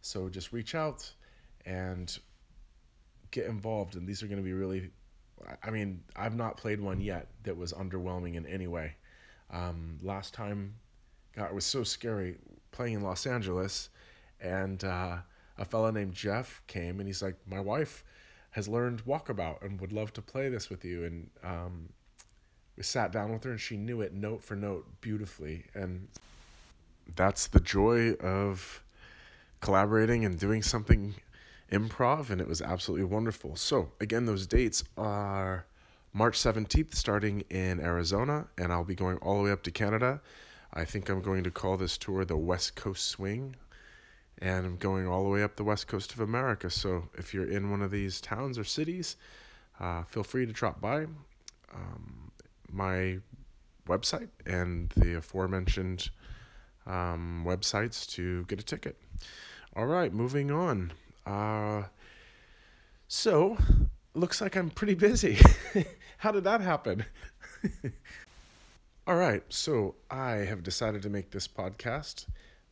So 0.02 0.30
just 0.30 0.54
reach 0.54 0.76
out 0.76 1.12
and 1.66 2.18
get 3.32 3.48
involved. 3.48 3.96
And 3.96 4.08
these 4.08 4.24
are 4.24 4.28
going 4.28 4.38
to 4.38 4.44
be 4.44 4.54
really, 4.54 4.92
I 5.64 5.72
mean, 5.72 6.04
I've 6.16 6.36
not 6.36 6.58
played 6.58 6.80
one 6.80 7.02
yet 7.02 7.28
that 7.44 7.58
was 7.58 7.74
underwhelming 7.74 8.36
in 8.36 8.46
any 8.46 8.68
way. 8.68 8.96
Um, 9.52 9.98
last 10.02 10.34
time, 10.34 10.76
God, 11.36 11.48
it 11.48 11.56
was 11.56 11.66
so 11.66 11.84
scary 11.84 12.38
playing 12.72 12.94
in 12.94 13.02
Los 13.02 13.26
Angeles, 13.26 13.90
and 14.40 14.84
uh, 14.84 15.18
a 15.58 15.66
fella 15.66 15.92
named 15.92 16.14
Jeff 16.14 16.62
came 16.68 17.00
and 17.00 17.08
he's 17.08 17.22
like, 17.22 17.36
My 17.46 17.60
wife 17.60 18.04
has 18.56 18.70
learned 18.70 19.04
walkabout 19.06 19.62
and 19.62 19.82
would 19.82 19.92
love 19.92 20.14
to 20.14 20.22
play 20.22 20.48
this 20.48 20.70
with 20.70 20.86
you. 20.86 21.04
And 21.04 21.30
um, 21.44 21.90
we 22.78 22.84
sat 22.84 23.12
down 23.12 23.34
with 23.34 23.44
her 23.44 23.52
and 23.52 23.60
she 23.60 23.76
knew 23.76 24.00
it 24.00 24.14
note 24.14 24.42
for 24.42 24.56
note 24.56 24.86
beautifully. 25.02 25.66
And 25.74 26.08
that's 27.18 27.48
the 27.48 27.60
joy 27.60 28.14
of 28.14 28.82
collaborating 29.60 30.24
and 30.24 30.40
doing 30.40 30.62
something 30.62 31.16
improv, 31.70 32.30
and 32.30 32.40
it 32.40 32.48
was 32.48 32.62
absolutely 32.62 33.04
wonderful. 33.04 33.58
So, 33.58 33.92
again, 34.00 34.26
those 34.26 34.48
dates 34.48 34.86
are 34.98 35.66
March 36.14 36.40
17th, 36.40 36.96
starting 36.96 37.42
in 37.50 37.82
Arizona, 37.82 38.48
and 38.58 38.72
I'll 38.72 38.86
be 38.86 38.96
going 38.96 39.18
all 39.18 39.40
the 39.40 39.44
way 39.44 39.52
up 39.52 39.64
to 39.64 39.72
Canada. 39.72 40.22
I 40.74 40.86
think 40.86 41.10
I'm 41.10 41.22
going 41.22 41.44
to 41.44 41.52
call 41.52 41.76
this 41.76 41.98
tour 41.98 42.24
the 42.24 42.38
West 42.38 42.76
Coast 42.76 43.10
Swing, 43.10 43.58
and 44.40 44.66
I'm 44.66 44.78
going 44.78 45.08
all 45.08 45.24
the 45.24 45.30
way 45.30 45.44
up 45.44 45.56
the 45.56 45.64
west 45.64 45.88
coast 45.88 46.14
of 46.14 46.20
America. 46.20 46.70
So, 46.70 47.08
if 47.18 47.34
you're 47.34 47.50
in 47.50 47.72
one 47.72 47.82
of 47.82 47.92
these 47.92 48.22
towns 48.22 48.58
or 48.58 48.64
cities, 48.64 49.18
uh, 49.80 50.04
feel 50.04 50.24
free 50.24 50.46
to 50.46 50.52
drop 50.52 50.82
by. 50.82 51.06
Um, 51.74 52.32
my 52.72 53.20
website 53.88 54.30
and 54.46 54.90
the 54.98 55.18
aforementioned 55.18 56.10
um, 56.86 57.44
websites 57.48 58.10
to 58.12 58.44
get 58.46 58.60
a 58.60 58.64
ticket. 58.64 58.98
All 59.76 59.86
right, 59.86 60.14
moving 60.14 60.52
on. 60.52 60.92
Uh, 61.26 61.84
so, 63.08 63.58
looks 64.14 64.42
like 64.42 64.56
I'm 64.56 64.70
pretty 64.70 64.96
busy. 64.96 65.38
How 66.18 66.32
did 66.32 66.44
that 66.46 66.62
happen? 66.62 67.06
All 69.08 69.16
right, 69.16 69.44
so 69.50 69.96
I 70.10 70.32
have 70.32 70.64
decided 70.64 71.02
to 71.04 71.10
make 71.10 71.30
this 71.32 71.48
podcast 71.48 72.26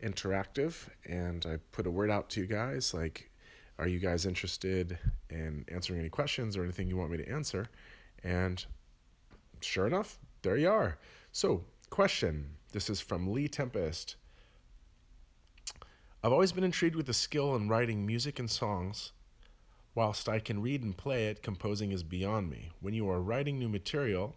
interactive 0.04 0.88
and 1.06 1.46
I 1.46 1.58
put 1.72 1.88
a 1.88 1.92
word 1.92 2.10
out 2.10 2.30
to 2.32 2.42
you 2.42 2.48
guys 2.48 2.94
like, 2.94 3.30
are 3.80 3.88
you 3.88 4.00
guys 4.00 4.26
interested 4.26 4.98
in 5.30 5.66
answering 5.70 6.00
any 6.00 6.10
questions 6.10 6.56
or 6.56 6.64
anything 6.64 6.88
you 6.88 6.98
want 6.98 7.12
me 7.12 7.18
to 7.18 7.30
answer? 7.30 7.70
And 8.24 8.64
sure 9.62 9.88
enough, 9.88 10.20
there 10.42 10.58
you 10.58 10.70
are. 10.70 10.98
So, 11.32 11.64
question 11.90 12.50
this 12.72 12.90
is 12.90 13.00
from 13.00 13.32
Lee 13.32 13.48
Tempest. 13.48 14.16
I've 16.24 16.32
always 16.32 16.52
been 16.52 16.64
intrigued 16.64 16.96
with 16.96 17.06
the 17.06 17.14
skill 17.14 17.56
in 17.56 17.68
writing 17.68 18.06
music 18.06 18.40
and 18.40 18.50
songs. 18.50 19.12
Whilst 19.94 20.28
I 20.28 20.40
can 20.40 20.62
read 20.62 20.82
and 20.82 20.98
play 20.98 21.28
it, 21.28 21.44
composing 21.44 21.92
is 21.92 22.02
beyond 22.02 22.50
me. 22.50 22.72
When 22.82 22.96
you 22.96 23.08
are 23.10 23.22
writing 23.22 23.60
new 23.60 23.70
material, 23.70 24.36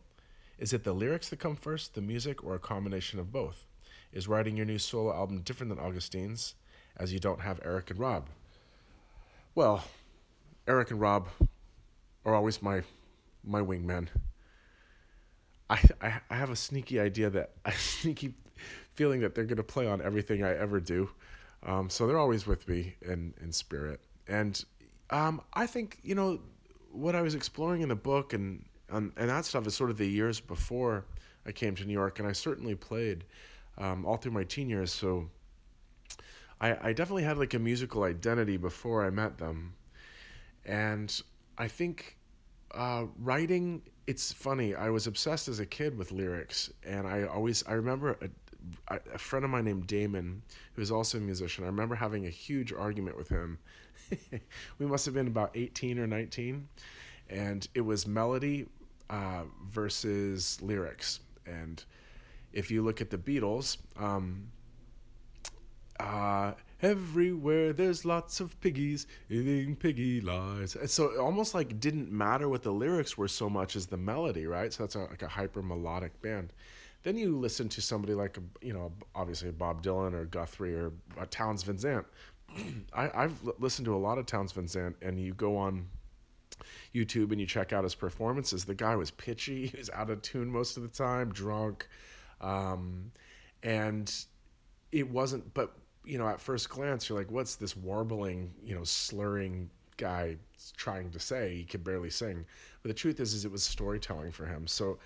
is 0.58 0.74
it 0.74 0.84
the 0.84 0.92
lyrics 0.92 1.30
that 1.30 1.38
come 1.38 1.56
first, 1.56 1.94
the 1.94 2.02
music, 2.02 2.44
or 2.44 2.54
a 2.54 2.58
combination 2.58 3.18
of 3.18 3.32
both? 3.32 3.64
Is 4.16 4.26
writing 4.26 4.56
your 4.56 4.64
new 4.64 4.78
solo 4.78 5.14
album 5.14 5.42
different 5.42 5.68
than 5.68 5.78
Augustines, 5.78 6.54
as 6.96 7.12
you 7.12 7.18
don't 7.18 7.42
have 7.42 7.60
Eric 7.62 7.90
and 7.90 7.98
Rob? 7.98 8.30
Well, 9.54 9.84
Eric 10.66 10.90
and 10.90 10.98
Rob 10.98 11.28
are 12.24 12.34
always 12.34 12.62
my 12.62 12.82
my 13.44 13.60
wingmen. 13.60 14.08
I, 15.68 15.82
I 16.00 16.20
I 16.30 16.34
have 16.34 16.48
a 16.48 16.56
sneaky 16.56 16.98
idea 16.98 17.28
that 17.28 17.50
a 17.66 17.72
sneaky 17.72 18.32
feeling 18.94 19.20
that 19.20 19.34
they're 19.34 19.44
gonna 19.44 19.62
play 19.62 19.86
on 19.86 20.00
everything 20.00 20.42
I 20.42 20.56
ever 20.56 20.80
do. 20.80 21.10
Um, 21.62 21.90
so 21.90 22.06
they're 22.06 22.18
always 22.18 22.46
with 22.46 22.66
me 22.66 22.94
in, 23.02 23.34
in 23.42 23.52
spirit. 23.52 24.00
And 24.28 24.64
um, 25.10 25.42
I 25.52 25.66
think, 25.66 25.98
you 26.02 26.14
know, 26.14 26.40
what 26.90 27.14
I 27.14 27.20
was 27.20 27.34
exploring 27.34 27.82
in 27.82 27.90
the 27.90 27.96
book 27.96 28.32
and, 28.32 28.64
and, 28.88 29.12
and 29.16 29.28
that 29.28 29.44
stuff 29.44 29.66
is 29.66 29.74
sort 29.74 29.90
of 29.90 29.98
the 29.98 30.06
years 30.06 30.40
before 30.40 31.04
I 31.44 31.52
came 31.52 31.74
to 31.74 31.84
New 31.84 31.92
York. 31.92 32.18
And 32.18 32.26
I 32.26 32.32
certainly 32.32 32.74
played 32.74 33.24
um, 33.78 34.04
all 34.04 34.16
through 34.16 34.32
my 34.32 34.44
teen 34.44 34.68
years. 34.68 34.92
So 34.92 35.28
I, 36.60 36.88
I 36.88 36.92
definitely 36.92 37.24
had 37.24 37.38
like 37.38 37.54
a 37.54 37.58
musical 37.58 38.04
identity 38.04 38.56
before 38.56 39.04
I 39.04 39.10
met 39.10 39.38
them. 39.38 39.74
And 40.64 41.20
I 41.58 41.68
think 41.68 42.16
uh, 42.72 43.04
writing, 43.18 43.82
it's 44.06 44.32
funny. 44.32 44.74
I 44.74 44.90
was 44.90 45.06
obsessed 45.06 45.48
as 45.48 45.60
a 45.60 45.66
kid 45.66 45.96
with 45.96 46.12
lyrics. 46.12 46.72
And 46.84 47.06
I 47.06 47.24
always, 47.24 47.64
I 47.66 47.72
remember 47.72 48.18
a, 48.88 48.98
a 49.14 49.18
friend 49.18 49.44
of 49.44 49.50
mine 49.50 49.64
named 49.64 49.86
Damon, 49.86 50.42
who 50.74 50.82
is 50.82 50.90
also 50.90 51.18
a 51.18 51.20
musician, 51.20 51.64
I 51.64 51.68
remember 51.68 51.94
having 51.94 52.26
a 52.26 52.30
huge 52.30 52.72
argument 52.72 53.16
with 53.16 53.28
him. 53.28 53.58
we 54.78 54.86
must 54.86 55.04
have 55.04 55.14
been 55.14 55.26
about 55.26 55.50
18 55.54 55.98
or 55.98 56.06
19. 56.06 56.68
And 57.28 57.66
it 57.74 57.80
was 57.80 58.06
melody 58.06 58.66
uh, 59.10 59.42
versus 59.68 60.60
lyrics. 60.62 61.20
And 61.46 61.84
if 62.56 62.70
you 62.70 62.82
look 62.82 63.00
at 63.00 63.10
the 63.10 63.18
Beatles, 63.18 63.76
um, 63.98 64.48
uh, 66.00 66.52
everywhere 66.82 67.72
there's 67.72 68.04
lots 68.04 68.40
of 68.40 68.58
piggies 68.60 69.06
eating 69.28 69.76
piggy 69.76 70.20
lies. 70.20 70.74
And 70.74 70.88
so 70.88 71.10
it 71.10 71.18
almost 71.18 71.54
like 71.54 71.78
didn't 71.80 72.10
matter 72.10 72.48
what 72.48 72.62
the 72.62 72.72
lyrics 72.72 73.16
were 73.16 73.28
so 73.28 73.48
much 73.50 73.76
as 73.76 73.86
the 73.86 73.96
melody, 73.98 74.46
right? 74.46 74.72
So 74.72 74.84
that's 74.84 74.94
a, 74.94 75.00
like 75.00 75.22
a 75.22 75.28
hyper 75.28 75.62
melodic 75.62 76.20
band. 76.22 76.52
Then 77.02 77.18
you 77.18 77.38
listen 77.38 77.68
to 77.68 77.82
somebody 77.82 78.14
like, 78.14 78.38
you 78.62 78.72
know, 78.72 78.92
obviously 79.14 79.50
Bob 79.50 79.82
Dylan 79.82 80.14
or 80.14 80.24
Guthrie 80.24 80.74
or 80.74 80.92
uh, 81.20 81.26
Townes 81.30 81.62
Van 81.62 81.78
Zandt. 81.78 82.06
I, 82.94 83.10
I've 83.14 83.38
listened 83.58 83.84
to 83.84 83.94
a 83.94 83.98
lot 83.98 84.16
of 84.18 84.26
Townes 84.26 84.52
Van 84.52 84.66
Zandt, 84.66 84.96
and 85.02 85.20
you 85.20 85.34
go 85.34 85.56
on 85.56 85.88
YouTube 86.94 87.30
and 87.32 87.40
you 87.40 87.46
check 87.46 87.72
out 87.72 87.84
his 87.84 87.94
performances. 87.94 88.64
The 88.64 88.74
guy 88.74 88.96
was 88.96 89.10
pitchy, 89.10 89.66
he 89.68 89.76
was 89.76 89.90
out 89.90 90.10
of 90.10 90.22
tune 90.22 90.50
most 90.50 90.76
of 90.76 90.82
the 90.82 90.88
time, 90.88 91.32
drunk, 91.32 91.86
um, 92.40 93.12
and 93.62 94.12
it 94.92 95.08
wasn't. 95.08 95.52
But 95.54 95.76
you 96.04 96.18
know, 96.18 96.28
at 96.28 96.40
first 96.40 96.68
glance, 96.68 97.08
you're 97.08 97.18
like, 97.18 97.30
"What's 97.30 97.56
this 97.56 97.76
warbling, 97.76 98.52
you 98.64 98.74
know, 98.74 98.84
slurring 98.84 99.70
guy 99.96 100.36
trying 100.76 101.10
to 101.10 101.20
say?" 101.20 101.56
He 101.56 101.64
could 101.64 101.84
barely 101.84 102.10
sing. 102.10 102.44
But 102.82 102.88
the 102.88 102.94
truth 102.94 103.20
is, 103.20 103.34
is 103.34 103.44
it 103.44 103.50
was 103.50 103.62
storytelling 103.62 104.32
for 104.32 104.46
him. 104.46 104.66
So 104.66 104.98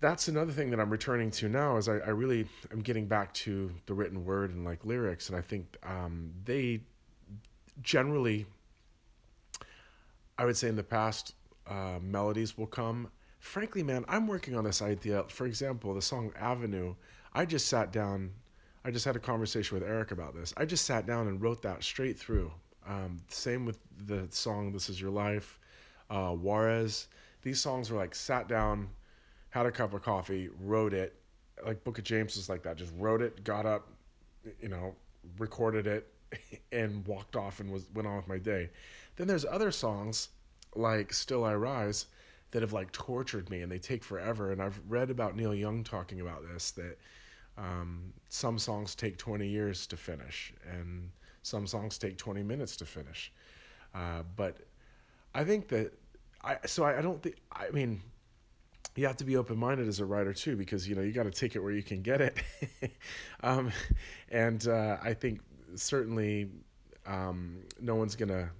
that's 0.00 0.28
another 0.28 0.52
thing 0.52 0.70
that 0.70 0.80
I'm 0.80 0.90
returning 0.90 1.30
to 1.32 1.48
now 1.48 1.76
is 1.76 1.88
I, 1.88 1.98
I 1.98 2.08
really 2.10 2.46
am 2.72 2.80
getting 2.80 3.06
back 3.06 3.32
to 3.34 3.70
the 3.86 3.94
written 3.94 4.24
word 4.24 4.50
and 4.50 4.64
like 4.64 4.84
lyrics, 4.84 5.28
and 5.28 5.36
I 5.38 5.42
think 5.42 5.76
um, 5.82 6.32
they 6.44 6.80
generally, 7.82 8.46
I 10.38 10.44
would 10.44 10.56
say 10.56 10.68
in 10.68 10.76
the 10.76 10.82
past, 10.82 11.34
uh, 11.66 11.98
melodies 12.00 12.56
will 12.56 12.66
come. 12.66 13.10
Frankly, 13.40 13.82
man, 13.82 14.04
I'm 14.06 14.26
working 14.26 14.54
on 14.54 14.64
this 14.64 14.80
idea. 14.80 15.24
For 15.28 15.46
example, 15.46 15.94
the 15.94 16.02
song 16.02 16.32
Avenue, 16.38 16.94
I 17.34 17.44
just 17.44 17.66
sat 17.66 17.92
down, 17.92 18.30
I 18.84 18.90
just 18.90 19.04
had 19.04 19.16
a 19.16 19.20
conversation 19.20 19.78
with 19.78 19.88
Eric 19.88 20.12
about 20.12 20.34
this. 20.34 20.54
I 20.56 20.64
just 20.64 20.84
sat 20.84 21.06
down 21.06 21.26
and 21.26 21.42
wrote 21.42 21.62
that 21.62 21.82
straight 21.82 22.18
through. 22.18 22.52
Um, 22.86 23.18
same 23.28 23.64
with 23.66 23.78
the 24.06 24.26
song 24.30 24.72
This 24.72 24.88
Is 24.88 25.00
Your 25.00 25.10
Life, 25.10 25.58
uh, 26.10 26.30
Juarez. 26.30 27.08
These 27.42 27.60
songs 27.60 27.90
were 27.90 27.98
like 27.98 28.14
sat 28.14 28.46
down 28.46 28.90
had 29.50 29.66
a 29.66 29.70
cup 29.70 29.92
of 29.92 30.02
coffee, 30.02 30.48
wrote 30.60 30.94
it. 30.94 31.14
Like 31.64 31.84
Book 31.84 31.98
of 31.98 32.04
James 32.04 32.36
was 32.36 32.48
like 32.48 32.62
that. 32.62 32.76
Just 32.76 32.92
wrote 32.96 33.20
it, 33.20 33.44
got 33.44 33.66
up, 33.66 33.88
you 34.60 34.68
know, 34.68 34.94
recorded 35.38 35.86
it, 35.86 36.08
and 36.72 37.06
walked 37.06 37.36
off 37.36 37.60
and 37.60 37.70
was 37.70 37.86
went 37.94 38.08
on 38.08 38.16
with 38.16 38.28
my 38.28 38.38
day. 38.38 38.70
Then 39.16 39.26
there's 39.26 39.44
other 39.44 39.70
songs 39.70 40.28
like 40.74 41.12
Still 41.12 41.44
I 41.44 41.54
Rise 41.54 42.06
that 42.50 42.62
have 42.62 42.72
like 42.72 42.92
tortured 42.92 43.48
me 43.50 43.62
and 43.62 43.70
they 43.70 43.78
take 43.78 44.02
forever. 44.02 44.52
And 44.52 44.62
I've 44.62 44.80
read 44.88 45.10
about 45.10 45.36
Neil 45.36 45.54
Young 45.54 45.84
talking 45.84 46.20
about 46.20 46.42
this 46.42 46.72
that 46.72 46.98
um, 47.56 48.12
some 48.28 48.58
songs 48.58 48.94
take 48.94 49.18
20 49.18 49.46
years 49.46 49.86
to 49.88 49.96
finish 49.96 50.52
and 50.70 51.10
some 51.42 51.66
songs 51.66 51.98
take 51.98 52.16
20 52.16 52.42
minutes 52.42 52.76
to 52.76 52.84
finish. 52.84 53.32
Uh, 53.94 54.22
but 54.36 54.58
I 55.34 55.44
think 55.44 55.68
that 55.68 55.92
I 56.42 56.58
so 56.66 56.84
I, 56.84 56.98
I 56.98 57.02
don't 57.02 57.22
think 57.22 57.36
I 57.52 57.70
mean 57.70 58.00
you 58.96 59.06
have 59.06 59.16
to 59.16 59.24
be 59.24 59.36
open 59.36 59.56
minded 59.56 59.88
as 59.88 60.00
a 60.00 60.04
writer 60.04 60.32
too, 60.32 60.56
because 60.56 60.88
you 60.88 60.94
know 60.94 61.02
you 61.02 61.12
got 61.12 61.24
to 61.24 61.30
take 61.30 61.54
it 61.54 61.60
where 61.60 61.72
you 61.72 61.82
can 61.82 62.02
get 62.02 62.20
it. 62.20 62.36
um, 63.42 63.70
and 64.30 64.66
uh, 64.66 64.98
I 65.02 65.14
think 65.14 65.40
certainly 65.74 66.50
um, 67.06 67.60
no 67.80 67.94
one's 67.94 68.16
gonna 68.16 68.50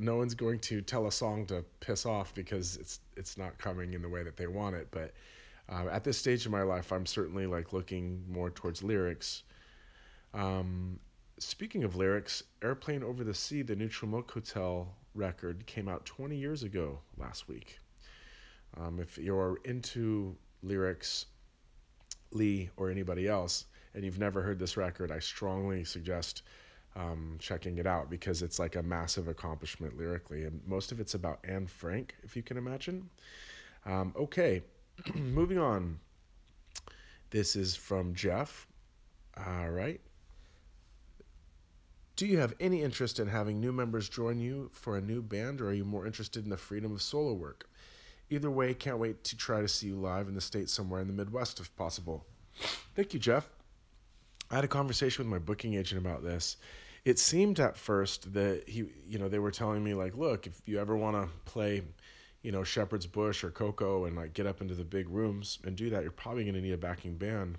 no 0.00 0.16
one's 0.16 0.34
going 0.34 0.58
to 0.60 0.80
tell 0.80 1.06
a 1.06 1.12
song 1.12 1.46
to 1.46 1.64
piss 1.80 2.06
off 2.06 2.34
because 2.34 2.76
it's 2.76 3.00
it's 3.16 3.36
not 3.36 3.58
coming 3.58 3.94
in 3.94 4.02
the 4.02 4.08
way 4.08 4.22
that 4.22 4.36
they 4.36 4.46
want 4.46 4.76
it. 4.76 4.88
But 4.90 5.12
uh, 5.68 5.88
at 5.90 6.04
this 6.04 6.18
stage 6.18 6.46
of 6.46 6.52
my 6.52 6.62
life, 6.62 6.92
I'm 6.92 7.06
certainly 7.06 7.46
like 7.46 7.72
looking 7.72 8.24
more 8.28 8.50
towards 8.50 8.82
lyrics. 8.82 9.42
Um, 10.34 10.98
speaking 11.38 11.84
of 11.84 11.96
lyrics, 11.96 12.42
"Airplane 12.62 13.02
Over 13.02 13.24
the 13.24 13.34
Sea," 13.34 13.62
the 13.62 13.76
Neutral 13.76 14.10
Hotel 14.10 14.94
record, 15.14 15.66
came 15.66 15.88
out 15.88 16.04
20 16.04 16.36
years 16.36 16.62
ago 16.62 16.98
last 17.16 17.48
week. 17.48 17.78
Um, 18.76 18.98
if 18.98 19.18
you're 19.18 19.58
into 19.64 20.36
lyrics, 20.62 21.26
Lee 22.30 22.70
or 22.76 22.90
anybody 22.90 23.28
else, 23.28 23.66
and 23.94 24.04
you've 24.04 24.18
never 24.18 24.42
heard 24.42 24.58
this 24.58 24.76
record, 24.76 25.10
I 25.10 25.18
strongly 25.18 25.84
suggest 25.84 26.42
um, 26.96 27.36
checking 27.38 27.78
it 27.78 27.86
out 27.86 28.10
because 28.10 28.42
it's 28.42 28.58
like 28.58 28.76
a 28.76 28.82
massive 28.82 29.28
accomplishment 29.28 29.96
lyrically. 29.96 30.44
And 30.44 30.60
most 30.66 30.92
of 30.92 31.00
it's 31.00 31.14
about 31.14 31.40
Anne 31.44 31.66
Frank, 31.66 32.14
if 32.22 32.36
you 32.36 32.42
can 32.42 32.56
imagine. 32.56 33.08
Um, 33.86 34.14
okay, 34.16 34.62
moving 35.14 35.58
on. 35.58 35.98
This 37.30 37.56
is 37.56 37.74
from 37.74 38.14
Jeff. 38.14 38.66
All 39.36 39.70
right. 39.70 40.00
Do 42.14 42.26
you 42.26 42.38
have 42.38 42.54
any 42.60 42.82
interest 42.82 43.18
in 43.18 43.26
having 43.26 43.58
new 43.58 43.72
members 43.72 44.08
join 44.08 44.38
you 44.38 44.70
for 44.72 44.98
a 44.98 45.00
new 45.00 45.22
band, 45.22 45.60
or 45.60 45.70
are 45.70 45.72
you 45.72 45.84
more 45.84 46.06
interested 46.06 46.44
in 46.44 46.50
the 46.50 46.58
freedom 46.58 46.92
of 46.92 47.00
solo 47.00 47.32
work? 47.32 47.68
Either 48.28 48.50
way, 48.50 48.74
can't 48.74 48.98
wait 48.98 49.24
to 49.24 49.36
try 49.36 49.62
to 49.62 49.68
see 49.68 49.86
you 49.86 49.96
live 49.96 50.28
in 50.28 50.34
the 50.34 50.40
States 50.40 50.72
somewhere 50.72 51.00
in 51.00 51.06
the 51.06 51.12
Midwest 51.12 51.58
if 51.58 51.74
possible. 51.74 52.26
Thank 52.94 53.14
you, 53.14 53.20
Jeff. 53.20 53.48
I 54.50 54.56
had 54.56 54.64
a 54.64 54.68
conversation 54.68 55.24
with 55.24 55.30
my 55.30 55.38
booking 55.38 55.74
agent 55.74 56.00
about 56.00 56.22
this. 56.22 56.58
It 57.04 57.18
seemed 57.18 57.58
at 57.58 57.76
first 57.76 58.32
that 58.34 58.68
he, 58.68 58.84
you 59.08 59.18
know, 59.18 59.28
they 59.28 59.40
were 59.40 59.50
telling 59.50 59.82
me 59.82 59.94
like, 59.94 60.16
look, 60.16 60.46
if 60.46 60.60
you 60.66 60.78
ever 60.78 60.96
want 60.96 61.16
to 61.16 61.28
play, 61.44 61.82
you 62.42 62.52
know, 62.52 62.62
Shepherd's 62.62 63.06
Bush 63.06 63.42
or 63.42 63.50
Koko 63.50 64.04
and 64.04 64.16
like 64.16 64.34
get 64.34 64.46
up 64.46 64.60
into 64.60 64.74
the 64.74 64.84
big 64.84 65.08
rooms 65.08 65.58
and 65.64 65.74
do 65.74 65.90
that, 65.90 66.02
you're 66.02 66.12
probably 66.12 66.44
going 66.44 66.54
to 66.54 66.60
need 66.60 66.72
a 66.72 66.78
backing 66.78 67.16
band. 67.16 67.58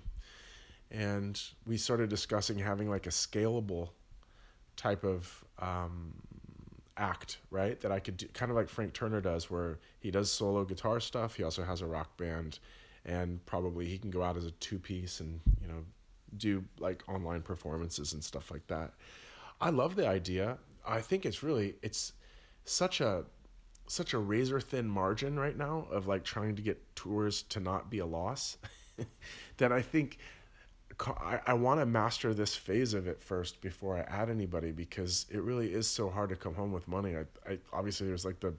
And 0.90 1.40
we 1.66 1.76
started 1.76 2.08
discussing 2.08 2.58
having 2.58 2.88
like 2.88 3.06
a 3.06 3.10
scalable 3.10 3.90
type 4.76 5.04
of 5.04 5.44
um, 5.58 6.14
act, 6.96 7.38
right? 7.50 7.80
That 7.80 7.92
I 7.92 7.98
could 8.00 8.16
do, 8.16 8.26
kind 8.28 8.50
of 8.50 8.56
like 8.56 8.68
Frank 8.68 8.92
Turner 8.92 9.20
does, 9.20 9.50
where 9.50 9.78
he 10.00 10.10
does 10.10 10.30
solo 10.30 10.64
guitar 10.64 11.00
stuff. 11.00 11.34
He 11.34 11.42
also 11.42 11.64
has 11.64 11.80
a 11.80 11.86
rock 11.86 12.16
band, 12.16 12.58
and 13.04 13.44
probably 13.46 13.86
he 13.86 13.98
can 13.98 14.10
go 14.10 14.22
out 14.22 14.36
as 14.36 14.44
a 14.44 14.50
two 14.52 14.78
piece 14.78 15.20
and 15.20 15.40
you 15.60 15.68
know 15.68 15.84
do 16.36 16.64
like 16.78 17.02
online 17.08 17.42
performances 17.42 18.12
and 18.12 18.22
stuff 18.22 18.50
like 18.50 18.66
that. 18.68 18.92
I 19.64 19.70
love 19.70 19.96
the 19.96 20.06
idea. 20.06 20.58
I 20.86 21.00
think 21.00 21.24
it's 21.24 21.42
really 21.42 21.76
it's 21.80 22.12
such 22.66 23.00
a 23.00 23.24
such 23.86 24.12
a 24.12 24.18
razor 24.18 24.60
thin 24.60 24.86
margin 24.86 25.38
right 25.38 25.56
now 25.56 25.86
of 25.90 26.06
like 26.06 26.22
trying 26.22 26.54
to 26.56 26.62
get 26.62 26.78
tours 26.94 27.42
to 27.44 27.60
not 27.60 27.90
be 27.90 28.00
a 28.00 28.06
loss 28.06 28.58
that 29.56 29.72
I 29.72 29.80
think 29.80 30.18
I, 31.00 31.40
I 31.46 31.54
want 31.54 31.80
to 31.80 31.86
master 31.86 32.34
this 32.34 32.54
phase 32.54 32.92
of 32.92 33.06
it 33.06 33.22
first 33.22 33.62
before 33.62 33.96
I 33.96 34.00
add 34.02 34.28
anybody 34.28 34.70
because 34.70 35.24
it 35.30 35.42
really 35.42 35.72
is 35.72 35.86
so 35.86 36.10
hard 36.10 36.28
to 36.28 36.36
come 36.36 36.54
home 36.54 36.70
with 36.70 36.86
money. 36.86 37.16
I, 37.16 37.24
I 37.50 37.58
obviously 37.72 38.06
there's 38.06 38.26
like 38.26 38.40
the 38.40 38.52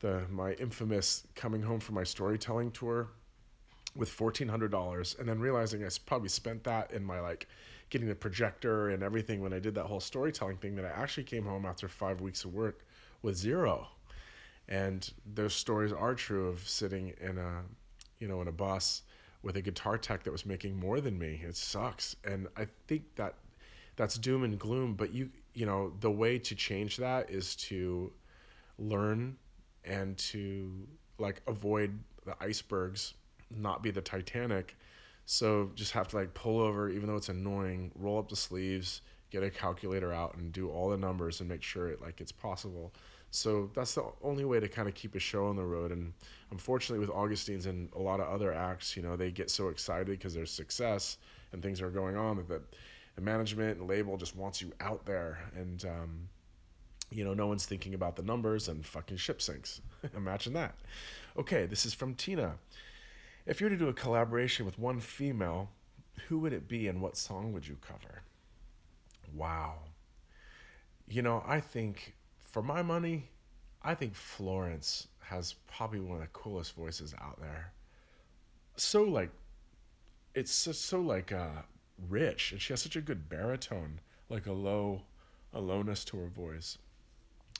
the 0.00 0.24
my 0.28 0.52
infamous 0.52 1.26
coming 1.36 1.62
home 1.62 1.80
from 1.80 1.94
my 1.94 2.04
storytelling 2.04 2.70
tour 2.72 3.08
with 3.96 4.10
fourteen 4.10 4.48
hundred 4.48 4.72
dollars 4.72 5.16
and 5.18 5.26
then 5.26 5.40
realizing 5.40 5.82
I 5.82 5.88
probably 6.04 6.28
spent 6.28 6.64
that 6.64 6.90
in 6.90 7.02
my 7.02 7.18
like 7.18 7.48
getting 7.90 8.08
the 8.08 8.14
projector 8.14 8.90
and 8.90 9.02
everything 9.02 9.40
when 9.40 9.52
I 9.52 9.58
did 9.58 9.74
that 9.76 9.84
whole 9.84 10.00
storytelling 10.00 10.56
thing 10.58 10.74
that 10.76 10.84
I 10.84 10.88
actually 10.88 11.24
came 11.24 11.44
home 11.44 11.64
after 11.64 11.88
five 11.88 12.20
weeks 12.20 12.44
of 12.44 12.54
work 12.54 12.84
with 13.22 13.36
zero. 13.36 13.88
And 14.68 15.10
those 15.34 15.54
stories 15.54 15.92
are 15.92 16.14
true 16.14 16.48
of 16.48 16.68
sitting 16.68 17.14
in 17.20 17.38
a 17.38 17.62
you 18.18 18.28
know 18.28 18.42
in 18.42 18.48
a 18.48 18.52
bus 18.52 19.02
with 19.42 19.56
a 19.56 19.62
guitar 19.62 19.96
tech 19.96 20.24
that 20.24 20.32
was 20.32 20.44
making 20.44 20.76
more 20.78 21.00
than 21.00 21.18
me. 21.18 21.40
It 21.44 21.56
sucks. 21.56 22.16
And 22.24 22.48
I 22.56 22.66
think 22.86 23.04
that 23.16 23.34
that's 23.96 24.16
doom 24.16 24.44
and 24.44 24.58
gloom, 24.58 24.94
but 24.94 25.12
you 25.12 25.30
you 25.58 25.66
know, 25.66 25.92
the 25.98 26.10
way 26.10 26.38
to 26.38 26.54
change 26.54 26.98
that 26.98 27.30
is 27.30 27.56
to 27.56 28.12
learn 28.78 29.36
and 29.84 30.16
to 30.16 30.72
like 31.18 31.42
avoid 31.48 31.98
the 32.24 32.36
icebergs, 32.40 33.14
not 33.50 33.82
be 33.82 33.90
the 33.90 34.00
Titanic. 34.00 34.76
So 35.30 35.70
just 35.74 35.92
have 35.92 36.08
to 36.08 36.16
like 36.16 36.32
pull 36.32 36.58
over 36.58 36.88
even 36.88 37.06
though 37.06 37.16
it's 37.16 37.28
annoying, 37.28 37.92
roll 37.94 38.18
up 38.18 38.30
the 38.30 38.34
sleeves, 38.34 39.02
get 39.30 39.42
a 39.42 39.50
calculator 39.50 40.10
out 40.10 40.34
and 40.36 40.50
do 40.52 40.70
all 40.70 40.88
the 40.88 40.96
numbers 40.96 41.40
and 41.40 41.48
make 41.50 41.62
sure 41.62 41.88
it 41.88 42.00
like 42.00 42.22
it's 42.22 42.32
possible. 42.32 42.94
So 43.30 43.70
that's 43.74 43.94
the 43.94 44.06
only 44.22 44.46
way 44.46 44.58
to 44.58 44.68
kind 44.68 44.88
of 44.88 44.94
keep 44.94 45.14
a 45.14 45.18
show 45.18 45.44
on 45.48 45.54
the 45.54 45.66
road. 45.66 45.92
And 45.92 46.14
unfortunately, 46.50 47.06
with 47.06 47.14
Augustines 47.14 47.66
and 47.66 47.90
a 47.94 47.98
lot 47.98 48.20
of 48.20 48.28
other 48.28 48.54
acts, 48.54 48.96
you 48.96 49.02
know, 49.02 49.16
they 49.16 49.30
get 49.30 49.50
so 49.50 49.68
excited 49.68 50.06
because 50.06 50.32
there's 50.32 50.50
success 50.50 51.18
and 51.52 51.62
things 51.62 51.82
are 51.82 51.90
going 51.90 52.16
on 52.16 52.42
that 52.48 52.62
the 53.16 53.20
management 53.20 53.80
and 53.80 53.86
label 53.86 54.16
just 54.16 54.34
wants 54.34 54.62
you 54.62 54.72
out 54.80 55.04
there. 55.04 55.40
And, 55.54 55.84
um, 55.84 56.28
you 57.10 57.22
know, 57.22 57.34
no 57.34 57.46
one's 57.46 57.66
thinking 57.66 57.92
about 57.92 58.16
the 58.16 58.22
numbers 58.22 58.68
and 58.68 58.84
fucking 58.84 59.18
ship 59.18 59.42
sinks. 59.42 59.82
Imagine 60.16 60.54
that. 60.54 60.74
Okay, 61.36 61.66
this 61.66 61.84
is 61.84 61.92
from 61.92 62.14
Tina. 62.14 62.54
If 63.48 63.62
you 63.62 63.64
were 63.64 63.70
to 63.70 63.78
do 63.78 63.88
a 63.88 63.94
collaboration 63.94 64.66
with 64.66 64.78
one 64.78 65.00
female, 65.00 65.70
who 66.28 66.38
would 66.40 66.52
it 66.52 66.68
be 66.68 66.86
and 66.86 67.00
what 67.00 67.16
song 67.16 67.54
would 67.54 67.66
you 67.66 67.78
cover? 67.80 68.20
Wow. 69.34 69.76
You 71.08 71.22
know, 71.22 71.42
I 71.46 71.58
think 71.60 72.14
for 72.36 72.62
my 72.62 72.82
money, 72.82 73.30
I 73.82 73.94
think 73.94 74.14
Florence 74.14 75.08
has 75.20 75.54
probably 75.66 75.98
one 75.98 76.16
of 76.16 76.20
the 76.20 76.28
coolest 76.28 76.76
voices 76.76 77.14
out 77.22 77.40
there. 77.40 77.72
So 78.76 79.04
like, 79.04 79.30
it's 80.34 80.64
just 80.64 80.84
so 80.84 81.00
like 81.00 81.32
uh, 81.32 81.62
rich, 82.06 82.52
and 82.52 82.60
she 82.60 82.74
has 82.74 82.82
such 82.82 82.96
a 82.96 83.00
good 83.00 83.30
baritone, 83.30 84.00
like 84.28 84.46
a 84.46 84.52
low, 84.52 85.00
a 85.54 85.60
lowness 85.60 86.04
to 86.04 86.18
her 86.18 86.28
voice. 86.28 86.76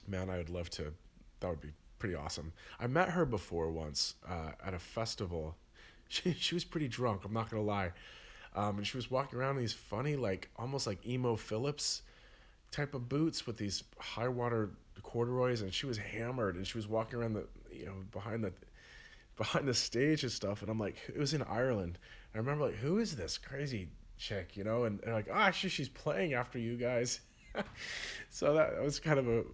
Man, 0.07 0.29
I 0.29 0.37
would 0.37 0.51
love 0.51 0.69
to. 0.71 0.93
That 1.41 1.49
would 1.49 1.63
be 1.63 1.73
pretty 1.99 2.15
awesome. 2.15 2.53
I 2.79 2.89
met 2.89 3.09
her 3.09 3.25
before 3.25 3.71
once 3.71 4.17
uh, 4.29 4.51
at 4.63 4.75
a 4.75 4.79
festival. 4.79 5.57
She 6.09 6.33
she 6.33 6.55
was 6.55 6.65
pretty 6.65 6.89
drunk. 6.89 7.25
I'm 7.25 7.33
not 7.33 7.51
gonna 7.51 7.63
lie. 7.63 7.93
Um, 8.55 8.79
and 8.79 8.87
she 8.87 8.97
was 8.97 9.11
walking 9.11 9.39
around 9.39 9.57
in 9.57 9.63
these 9.63 9.73
funny, 9.73 10.17
like 10.17 10.49
almost 10.57 10.87
like 10.87 11.07
Emo 11.07 11.37
Philips 11.37 12.03
type 12.71 12.95
of 12.95 13.09
boots 13.09 13.47
with 13.47 13.57
these 13.57 13.85
high 13.99 14.29
water 14.29 14.71
corduroys, 15.03 15.63
and 15.63 15.73
she 15.73 15.87
was 15.87 15.99
hammered, 15.99 16.57
and 16.57 16.67
she 16.67 16.79
was 16.79 16.89
walking 16.89 17.19
around 17.19 17.35
the 17.35 17.47
you 17.71 17.87
know 17.87 17.95
behind 18.11 18.43
the 18.43 18.53
behind 19.39 19.67
the 19.67 19.75
stage 19.75 20.25
and 20.25 20.33
stuff, 20.33 20.63
and 20.63 20.71
I'm 20.71 20.79
like, 20.79 20.97
it 21.09 21.19
was 21.19 21.33
in 21.33 21.43
Ireland. 21.43 21.99
I 22.35 22.39
remember 22.39 22.67
like, 22.67 22.75
who 22.75 22.99
is 22.99 23.17
this 23.17 23.39
crazy 23.39 23.89
chick, 24.19 24.57
you 24.57 24.65
know? 24.65 24.85
And, 24.85 25.01
and 25.05 25.15
like, 25.15 25.29
ah, 25.33 25.47
oh, 25.49 25.51
she, 25.53 25.69
she's 25.69 25.89
playing 25.89 26.35
after 26.35 26.59
you 26.59 26.77
guys. 26.77 27.21
so 28.31 28.55
that, 28.55 28.83
was 28.83 29.01
kind 29.01 29.19
of 29.19 29.29
a 29.29 29.45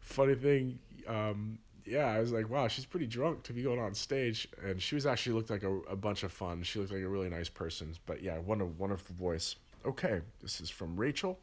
funny 0.00 0.34
thing. 0.34 0.78
Um, 1.06 1.58
yeah, 1.86 2.06
I 2.06 2.20
was 2.20 2.32
like, 2.32 2.50
wow, 2.50 2.68
she's 2.68 2.84
pretty 2.84 3.06
drunk 3.06 3.44
to 3.44 3.52
be 3.52 3.62
going 3.62 3.78
on 3.78 3.94
stage, 3.94 4.48
and 4.64 4.80
she 4.82 4.94
was 4.94 5.06
actually 5.06 5.34
looked 5.34 5.50
like 5.50 5.62
a, 5.62 5.72
a 5.90 5.96
bunch 5.96 6.22
of 6.22 6.32
fun. 6.32 6.62
She 6.62 6.78
looked 6.78 6.92
like 6.92 7.02
a 7.02 7.08
really 7.08 7.28
nice 7.28 7.48
person, 7.48 7.94
but 8.06 8.22
yeah, 8.22 8.36
a 8.36 8.40
wonderful 8.40 9.14
voice. 9.16 9.56
Okay, 9.84 10.20
this 10.42 10.60
is 10.60 10.68
from 10.68 10.96
Rachel. 10.96 11.38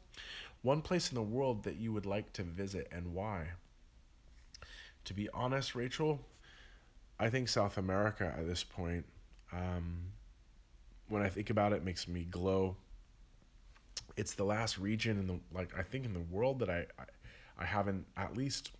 One 0.61 0.81
place 0.81 1.09
in 1.09 1.15
the 1.15 1.21
world 1.21 1.63
that 1.63 1.77
you 1.77 1.93
would 1.93 2.05
like 2.05 2.33
to 2.33 2.43
visit 2.43 2.87
and 2.91 3.13
why? 3.13 3.47
To 5.05 5.13
be 5.13 5.29
honest, 5.33 5.75
Rachel, 5.75 6.19
I 7.19 7.29
think 7.29 7.47
South 7.47 7.77
America 7.77 8.33
at 8.37 8.47
this 8.47 8.63
point, 8.63 9.05
um, 9.51 9.97
when 11.09 11.21
I 11.21 11.29
think 11.29 11.49
about 11.49 11.73
it, 11.73 11.77
it 11.77 11.85
makes 11.85 12.07
me 12.07 12.25
glow. 12.29 12.75
It's 14.15 14.33
the 14.33 14.45
last 14.45 14.77
region 14.77 15.19
in 15.19 15.27
the 15.27 15.39
like 15.53 15.77
I 15.77 15.83
think 15.83 16.05
in 16.05 16.13
the 16.13 16.19
world 16.19 16.59
that 16.59 16.69
I 16.69 16.85
I, 16.97 17.05
I 17.59 17.65
haven't 17.65 18.05
at 18.15 18.37
least 18.37 18.71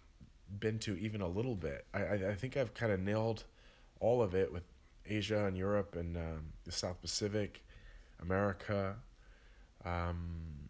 been 0.59 0.79
to 0.79 0.97
even 0.97 1.21
a 1.21 1.27
little 1.27 1.55
bit. 1.55 1.85
I 1.93 2.03
I, 2.03 2.13
I 2.31 2.35
think 2.35 2.57
I've 2.57 2.73
kind 2.73 2.91
of 2.91 2.99
nailed 2.99 3.43
all 3.99 4.21
of 4.21 4.35
it 4.35 4.51
with 4.51 4.63
Asia 5.05 5.45
and 5.45 5.57
Europe 5.57 5.95
and 5.95 6.17
um, 6.17 6.53
the 6.65 6.71
South 6.71 7.01
Pacific, 7.01 7.63
America. 8.21 8.95
Um, 9.85 10.63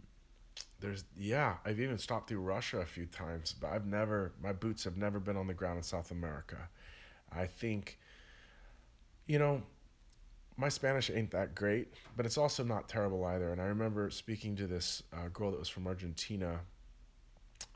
there's 0.84 1.06
yeah 1.18 1.56
i've 1.66 1.80
even 1.80 1.98
stopped 1.98 2.28
through 2.28 2.42
russia 2.42 2.80
a 2.80 2.86
few 2.86 3.06
times 3.06 3.56
but 3.60 3.72
i've 3.72 3.86
never 3.86 4.34
my 4.44 4.52
boots 4.52 4.84
have 4.84 4.98
never 4.98 5.18
been 5.18 5.38
on 5.38 5.48
the 5.48 5.54
ground 5.54 5.78
in 5.78 5.84
south 5.84 6.12
america 6.12 6.58
i 7.32 7.46
think 7.46 7.98
you 9.26 9.40
know 9.40 9.64
my 10.58 10.68
spanish 10.68 11.10
ain't 11.10 11.32
that 11.32 11.56
great 11.56 11.94
but 12.18 12.26
it's 12.26 12.38
also 12.38 12.64
not 12.64 12.90
terrible 12.90 13.24
either 13.26 13.54
and 13.54 13.62
i 13.62 13.66
remember 13.66 14.10
speaking 14.10 14.58
to 14.58 14.68
this 14.68 15.02
uh, 15.14 15.30
girl 15.32 15.52
that 15.52 15.60
was 15.60 15.70
from 15.70 15.88
argentina 15.88 16.60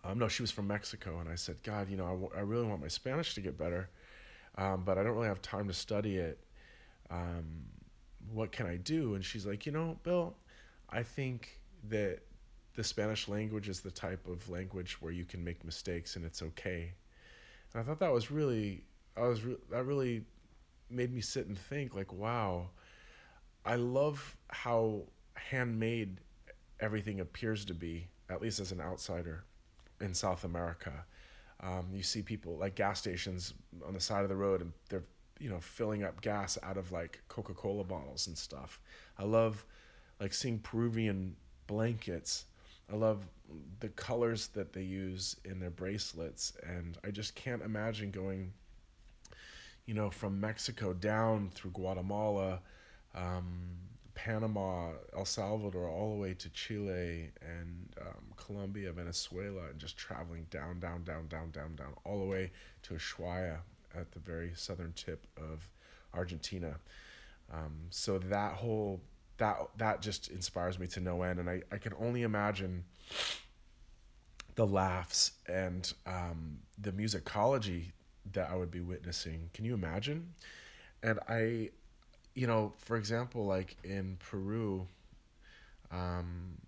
um, 0.07 0.17
no 0.17 0.27
she 0.27 0.41
was 0.41 0.51
from 0.51 0.67
mexico 0.67 1.19
and 1.19 1.29
i 1.29 1.35
said 1.35 1.55
god 1.63 1.89
you 1.89 1.97
know 1.97 2.05
I, 2.05 2.11
w- 2.11 2.31
I 2.35 2.39
really 2.39 2.65
want 2.65 2.81
my 2.81 2.87
spanish 2.87 3.35
to 3.35 3.41
get 3.41 3.57
better 3.57 3.89
um, 4.57 4.83
but 4.85 4.97
i 4.97 5.03
don't 5.03 5.13
really 5.13 5.27
have 5.27 5.41
time 5.41 5.67
to 5.67 5.73
study 5.73 6.17
it 6.17 6.39
um, 7.09 7.45
what 8.31 8.51
can 8.51 8.65
i 8.65 8.77
do 8.77 9.15
and 9.15 9.23
she's 9.23 9.45
like 9.45 9.65
you 9.65 9.71
know 9.71 9.97
bill 10.03 10.35
i 10.89 11.03
think 11.03 11.59
that 11.89 12.19
the 12.77 12.83
Spanish 12.83 13.27
language 13.27 13.67
is 13.69 13.81
the 13.81 13.91
type 13.91 14.27
of 14.27 14.47
language 14.49 15.01
where 15.01 15.11
you 15.11 15.25
can 15.25 15.43
make 15.43 15.65
mistakes 15.65 16.15
and 16.15 16.23
it's 16.23 16.43
okay. 16.43 16.93
And 17.73 17.81
I 17.81 17.83
thought 17.83 17.99
that 17.99 18.13
was 18.13 18.29
really, 18.29 18.83
I 19.17 19.21
was 19.21 19.43
re- 19.43 19.57
that 19.71 19.83
really 19.83 20.23
made 20.89 21.11
me 21.11 21.19
sit 21.19 21.47
and 21.47 21.57
think 21.57 21.95
like, 21.95 22.13
wow, 22.13 22.69
I 23.65 23.75
love 23.75 24.37
how 24.49 25.01
handmade 25.33 26.19
everything 26.79 27.19
appears 27.19 27.65
to 27.65 27.73
be, 27.73 28.07
at 28.29 28.43
least 28.43 28.59
as 28.59 28.71
an 28.71 28.79
outsider 28.79 29.43
in 30.01 30.13
South 30.13 30.43
America. 30.43 31.05
Um, 31.59 31.87
you 31.93 32.03
see 32.03 32.21
people 32.21 32.57
like 32.57 32.75
gas 32.75 32.99
stations 32.99 33.53
on 33.85 33.93
the 33.93 33.99
side 33.99 34.23
of 34.23 34.29
the 34.29 34.35
road 34.35 34.61
and 34.61 34.71
they're 34.89 35.03
you 35.39 35.49
know 35.49 35.59
filling 35.59 36.03
up 36.03 36.21
gas 36.21 36.57
out 36.63 36.77
of 36.77 36.91
like 36.91 37.21
coca-cola 37.27 37.83
bottles 37.83 38.25
and 38.25 38.35
stuff 38.35 38.79
i 39.19 39.23
love 39.23 39.63
like 40.19 40.33
seeing 40.33 40.57
peruvian 40.57 41.35
blankets 41.67 42.45
I 42.91 42.95
love 42.95 43.27
the 43.79 43.89
colors 43.89 44.47
that 44.47 44.71
they 44.71 44.83
use 44.83 45.35
in 45.43 45.59
their 45.59 45.69
bracelets, 45.69 46.53
and 46.63 46.97
I 47.03 47.11
just 47.11 47.35
can't 47.35 47.61
imagine 47.61 48.11
going, 48.11 48.53
you 49.85 49.93
know, 49.93 50.09
from 50.09 50.39
Mexico 50.39 50.93
down 50.93 51.49
through 51.53 51.71
Guatemala, 51.71 52.61
um, 53.13 53.45
Panama, 54.17 54.89
El 55.15 55.25
Salvador, 55.25 55.87
all 55.87 56.15
the 56.15 56.19
way 56.19 56.33
to 56.33 56.49
Chile 56.49 57.29
and 57.39 57.93
um, 58.01 58.23
Colombia, 58.35 58.91
Venezuela, 58.91 59.67
and 59.69 59.79
just 59.79 59.95
traveling 59.95 60.47
down, 60.49 60.79
down, 60.79 61.03
down, 61.03 61.27
down, 61.27 61.51
down, 61.51 61.75
down, 61.75 61.93
all 62.03 62.19
the 62.19 62.25
way 62.25 62.51
to 62.81 62.95
Ushuaia 62.95 63.57
at 63.95 64.11
the 64.11 64.19
very 64.19 64.51
southern 64.55 64.91
tip 64.93 65.27
of 65.37 65.69
Argentina. 66.15 66.75
Um, 67.53 67.75
so 67.91 68.17
that 68.17 68.53
whole 68.53 69.01
that 69.37 69.57
that 69.77 70.01
just 70.01 70.29
inspires 70.29 70.79
me 70.79 70.87
to 70.87 70.99
no 70.99 71.21
end 71.21 71.39
and 71.39 71.47
I, 71.47 71.61
I 71.71 71.77
can 71.77 71.93
only 71.99 72.23
imagine 72.23 72.83
the 74.55 74.65
laughs 74.65 75.33
and 75.47 75.93
um, 76.07 76.57
the 76.81 76.91
musicology 76.91 77.91
that 78.33 78.49
I 78.49 78.55
would 78.55 78.71
be 78.71 78.81
witnessing. 78.81 79.51
Can 79.53 79.63
you 79.63 79.75
imagine? 79.75 80.33
And 81.03 81.19
I, 81.29 81.69
you 82.37 82.45
know, 82.45 82.71
for 82.77 82.97
example, 82.97 83.47
like 83.47 83.75
in 83.83 84.15
Peru, 84.19 84.87
um, 85.89 86.61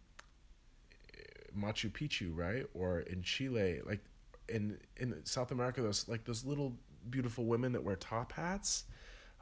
Machu 1.56 1.92
Picchu, 1.92 2.36
right, 2.36 2.66
or 2.74 3.02
in 3.02 3.22
Chile, 3.22 3.80
like 3.86 4.00
in 4.48 4.80
in 4.98 5.24
South 5.26 5.52
America, 5.52 5.84
those 5.84 6.10
like 6.10 6.24
those 6.26 6.44
little 6.44 6.74
beautiful 7.12 7.46
women 7.46 7.72
that 7.74 7.84
wear 7.84 7.96
top 7.96 8.32
hats. 8.32 8.86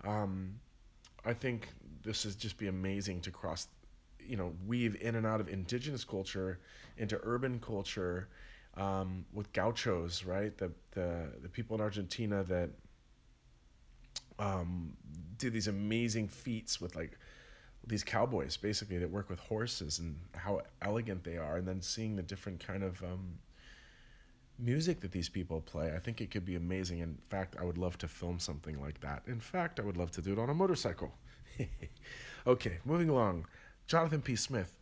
Um, 0.04 0.60
I 1.24 1.34
think 1.34 1.70
this 2.04 2.26
would 2.26 2.38
just 2.38 2.58
be 2.58 2.68
amazing 2.68 3.22
to 3.22 3.32
cross, 3.32 3.70
you 4.20 4.36
know, 4.36 4.52
weave 4.68 4.98
in 5.00 5.16
and 5.16 5.26
out 5.26 5.40
of 5.40 5.48
indigenous 5.48 6.04
culture 6.04 6.60
into 6.98 7.18
urban 7.24 7.58
culture 7.62 8.28
um, 8.76 9.26
with 9.32 9.54
gauchos, 9.54 10.26
right? 10.26 10.58
The, 10.58 10.74
the, 10.92 11.30
the 11.42 11.50
people 11.50 11.76
in 11.76 11.82
Argentina 11.82 12.44
that 12.44 12.70
um, 14.40 14.94
do 15.38 15.50
these 15.50 15.68
amazing 15.68 16.28
feats 16.28 16.80
with 16.82 16.96
like 16.96 17.18
these 17.86 18.04
cowboys 18.04 18.58
basically 18.58 18.98
that 18.98 19.10
work 19.10 19.30
with 19.30 19.40
horses 19.40 20.00
and 20.00 20.18
how 20.36 20.62
elegant 20.82 21.24
they 21.24 21.38
are 21.38 21.58
and 21.58 21.68
then 21.68 21.82
seeing 21.82 22.16
the 22.16 22.22
different 22.22 22.60
kind 22.66 22.84
of 22.84 23.02
um, 23.04 23.40
music 24.60 25.00
that 25.00 25.12
these 25.12 25.30
people 25.30 25.62
play 25.62 25.94
i 25.96 26.00
think 26.00 26.20
it 26.20 26.32
could 26.32 26.46
be 26.46 26.56
amazing. 26.56 27.00
In 27.00 27.18
fact 27.30 27.56
i 27.60 27.64
would 27.64 27.78
love 27.78 27.98
to 28.00 28.08
film 28.08 28.40
something 28.40 28.82
like 28.82 29.00
that. 29.02 29.24
In 29.28 29.40
fact 29.40 29.80
i 29.80 29.84
would 29.84 29.98
love 29.98 30.12
to 30.12 30.22
do 30.22 30.34
it 30.34 30.40
on 30.40 30.50
a 30.50 30.54
motorcycle. 30.54 31.14
Okay 32.46 32.78
moving 32.86 33.10
along. 33.10 33.46
Jonathan 33.88 34.22
p. 34.22 34.36
Smith. 34.36 34.74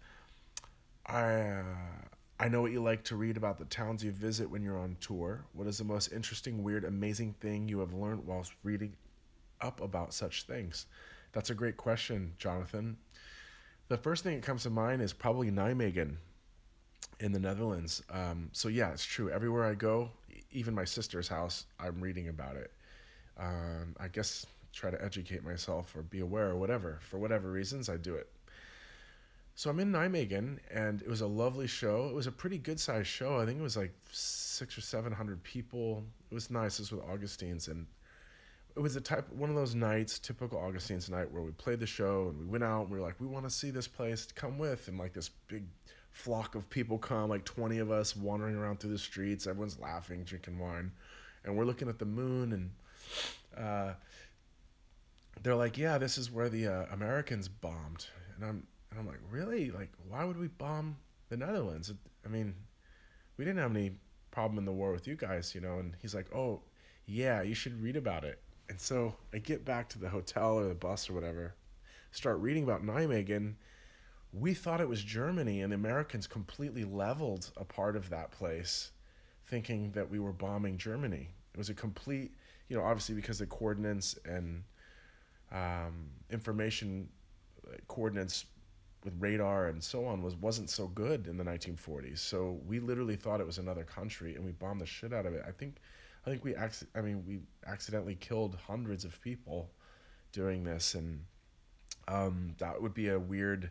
I 1.08 1.24
uh, 1.24 1.64
I 2.40 2.50
know 2.50 2.62
what 2.62 2.72
you 2.72 2.82
like 2.84 3.04
to 3.06 3.16
read 3.16 3.38
about 3.38 3.58
the 3.58 3.66
towns 3.66 4.04
you 4.04 4.12
visit 4.12 4.50
when 4.50 4.62
you're 4.62 4.78
on 4.78 4.98
tour. 5.00 5.46
What 5.54 5.68
is 5.68 5.78
the 5.78 5.86
most 5.86 6.12
interesting, 6.12 6.64
weird, 6.64 6.84
amazing 6.84 7.34
thing 7.40 7.70
you 7.70 7.80
have 7.80 7.94
learned 7.94 8.26
whilst 8.26 8.54
reading 8.62 8.94
up 9.62 9.82
about 9.82 10.14
such 10.14 10.44
things? 10.44 10.86
That's 11.32 11.50
a 11.50 11.56
great 11.56 11.78
question, 11.78 12.34
Jonathan. 12.38 12.98
The 13.88 13.98
first 13.98 14.24
thing 14.24 14.36
that 14.36 14.44
comes 14.44 14.64
to 14.64 14.70
mind 14.70 15.02
is 15.02 15.14
probably 15.14 15.52
Nijmegen 15.52 16.16
in 17.20 17.32
the 17.32 17.40
Netherlands. 17.40 18.04
Um, 18.10 18.50
so, 18.52 18.68
yeah, 18.68 18.92
it's 18.92 19.06
true. 19.06 19.30
Everywhere 19.30 19.66
I 19.66 19.76
go, 19.76 20.10
even 20.52 20.74
my 20.74 20.86
sister's 20.86 21.28
house, 21.28 21.66
I'm 21.80 22.02
reading 22.02 22.30
about 22.30 22.56
it. 22.56 22.72
Um, 23.38 23.96
I 24.00 24.08
guess 24.08 24.46
try 24.72 24.92
to 24.92 25.04
educate 25.04 25.44
myself 25.44 25.96
or 25.96 26.04
be 26.04 26.20
aware 26.20 26.50
or 26.50 26.56
whatever. 26.56 27.00
For 27.02 27.18
whatever 27.18 27.52
reasons, 27.52 27.90
I 27.90 27.98
do 27.98 28.16
it. 28.16 28.30
So 29.58 29.70
I'm 29.70 29.80
in 29.80 29.92
Nijmegen, 29.92 30.60
and 30.70 31.02
it 31.02 31.08
was 31.08 31.22
a 31.22 31.28
lovely 31.28 31.68
show. 31.68 32.08
It 32.10 32.14
was 32.14 32.28
a 32.28 32.32
pretty 32.32 32.58
good 32.58 32.78
sized 32.78 33.08
show. 33.08 33.40
I 33.40 33.46
think 33.46 33.58
it 33.58 33.64
was 33.64 33.78
like 33.78 33.94
six 34.12 34.78
or 34.78 34.82
seven 34.82 35.14
hundred 35.14 35.42
people. 35.44 36.04
It 36.30 36.34
was 36.34 36.50
nice. 36.50 36.78
This 36.78 36.92
was 36.92 37.00
with 37.00 37.10
Augustines, 37.10 37.70
and 37.70 37.86
it 38.76 38.80
was 38.80 38.96
a 38.96 39.02
type 39.02 39.32
one 39.32 39.50
of 39.50 39.56
those 39.56 39.76
nights, 39.76 40.20
typical 40.20 40.60
Augustines 40.60 41.10
night, 41.10 41.32
where 41.32 41.42
we 41.42 41.52
played 41.52 41.80
the 41.80 41.88
show 41.88 42.30
and 42.30 42.40
we 42.40 42.46
went 42.46 42.64
out 42.64 42.82
and 42.82 42.92
we 42.92 42.98
were 42.98 43.06
like, 43.06 43.20
we 43.20 43.28
want 43.28 43.46
to 43.46 43.52
see 43.52 43.72
this 43.72 43.88
place. 43.88 44.28
Come 44.34 44.58
with, 44.58 44.88
and 44.88 44.98
like 44.98 45.14
this 45.14 45.30
big 45.48 45.64
flock 46.12 46.56
of 46.56 46.70
people 46.70 46.98
come, 46.98 47.30
like 47.30 47.46
twenty 47.46 47.80
of 47.80 47.92
us 47.92 48.16
wandering 48.16 48.56
around 48.56 48.80
through 48.80 48.92
the 48.92 48.98
streets. 48.98 49.48
Everyone's 49.48 49.80
laughing, 49.80 50.24
drinking 50.24 50.60
wine, 50.60 50.92
and 51.44 51.56
we're 51.56 51.66
looking 51.66 51.90
at 51.90 52.00
the 52.00 52.06
moon 52.06 52.54
and. 52.54 52.72
Uh, 53.58 53.94
they're 55.44 55.56
like, 55.56 55.78
yeah, 55.78 55.98
this 55.98 56.18
is 56.18 56.32
where 56.32 56.50
the 56.50 56.68
uh, 56.68 56.86
Americans 56.92 57.48
bombed, 57.48 58.08
and 58.36 58.46
I'm 58.46 58.68
and 58.90 59.00
I'm 59.00 59.06
like, 59.06 59.20
really? 59.30 59.72
Like, 59.72 59.92
why 60.08 60.24
would 60.24 60.38
we 60.38 60.48
bomb 60.48 60.98
the 61.30 61.38
Netherlands? 61.38 61.94
I 62.26 62.30
mean, 62.30 62.56
we 63.38 63.46
didn't 63.46 63.60
have 63.60 63.72
any 63.72 63.98
problem 64.32 64.58
in 64.58 64.66
the 64.66 64.72
war 64.72 64.92
with 64.92 65.08
you 65.08 65.16
guys, 65.16 65.54
you 65.54 65.62
know. 65.62 65.80
And 65.80 65.96
he's 66.02 66.16
like, 66.16 66.34
oh, 66.34 66.62
yeah, 67.06 67.42
you 67.42 67.54
should 67.54 67.82
read 67.82 67.96
about 67.96 68.24
it. 68.24 68.42
And 68.70 68.80
so 68.80 69.16
I 69.34 69.38
get 69.38 69.64
back 69.64 69.90
to 69.90 70.00
the 70.00 70.10
hotel 70.10 70.56
or 70.56 70.68
the 70.68 70.76
bus 70.76 71.10
or 71.10 71.14
whatever, 71.14 71.56
start 72.12 72.40
reading 72.40 72.64
about 72.64 72.84
Nijmegen. 72.84 73.56
We 74.34 74.54
thought 74.54 74.82
it 74.82 74.90
was 74.90 75.04
Germany, 75.04 75.62
and 75.62 75.72
the 75.72 75.76
Americans 75.76 76.28
completely 76.28 76.84
leveled 76.84 77.52
a 77.58 77.64
part 77.64 77.96
of 77.96 78.10
that 78.10 78.32
place, 78.32 78.92
thinking 79.46 79.92
that 79.92 80.10
we 80.10 80.20
were 80.20 80.34
bombing 80.34 80.78
Germany. 80.78 81.30
It 81.54 81.58
was 81.58 81.70
a 81.70 81.74
complete, 81.74 82.34
you 82.68 82.76
know, 82.76 82.84
obviously 82.84 83.16
because 83.16 83.40
the 83.40 83.46
coordinates 83.46 84.18
and 84.26 84.64
um, 85.52 86.10
information 86.30 87.08
uh, 87.68 87.78
coordinates 87.88 88.46
with 89.06 89.14
radar 89.20 89.68
and 89.68 89.82
so 89.82 90.06
on 90.06 90.22
was 90.22 90.36
wasn't 90.36 90.70
so 90.70 90.88
good 90.88 91.28
in 91.28 91.38
the 91.38 91.44
1940s. 91.44 92.18
So 92.18 92.60
we 92.68 92.80
literally 92.80 93.16
thought 93.16 93.40
it 93.40 93.46
was 93.46 93.60
another 93.60 93.84
country, 93.84 94.36
and 94.36 94.44
we 94.44 94.52
bombed 94.52 94.82
the 94.82 94.86
shit 94.86 95.14
out 95.14 95.26
of 95.26 95.34
it. 95.34 95.46
I 95.48 95.52
think, 95.52 95.78
I 96.26 96.30
think 96.30 96.44
we 96.44 96.56
ac- 96.56 96.88
I 96.96 97.02
mean 97.02 97.24
we 97.28 97.40
accidentally 97.68 98.16
killed 98.16 98.58
hundreds 98.68 99.06
of 99.06 99.20
people 99.22 99.70
during 100.32 100.64
this, 100.64 100.96
and 100.96 101.26
um, 102.08 102.56
that 102.58 102.82
would 102.82 102.94
be 102.94 103.10
a 103.10 103.20
weird, 103.20 103.70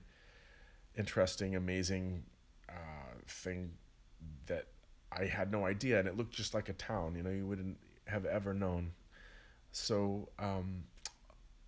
interesting, 0.96 1.56
amazing 1.56 2.22
uh, 2.68 3.14
thing 3.26 3.72
that 4.46 4.66
I 5.12 5.24
had 5.24 5.50
no 5.50 5.66
idea, 5.66 5.98
and 5.98 6.08
it 6.08 6.16
looked 6.16 6.34
just 6.34 6.54
like 6.54 6.68
a 6.68 6.74
town. 6.74 7.14
You 7.16 7.22
know, 7.22 7.30
you 7.30 7.46
wouldn't 7.46 7.76
have 8.06 8.24
ever 8.24 8.54
known. 8.54 8.92
So 9.72 10.28
um, 10.38 10.84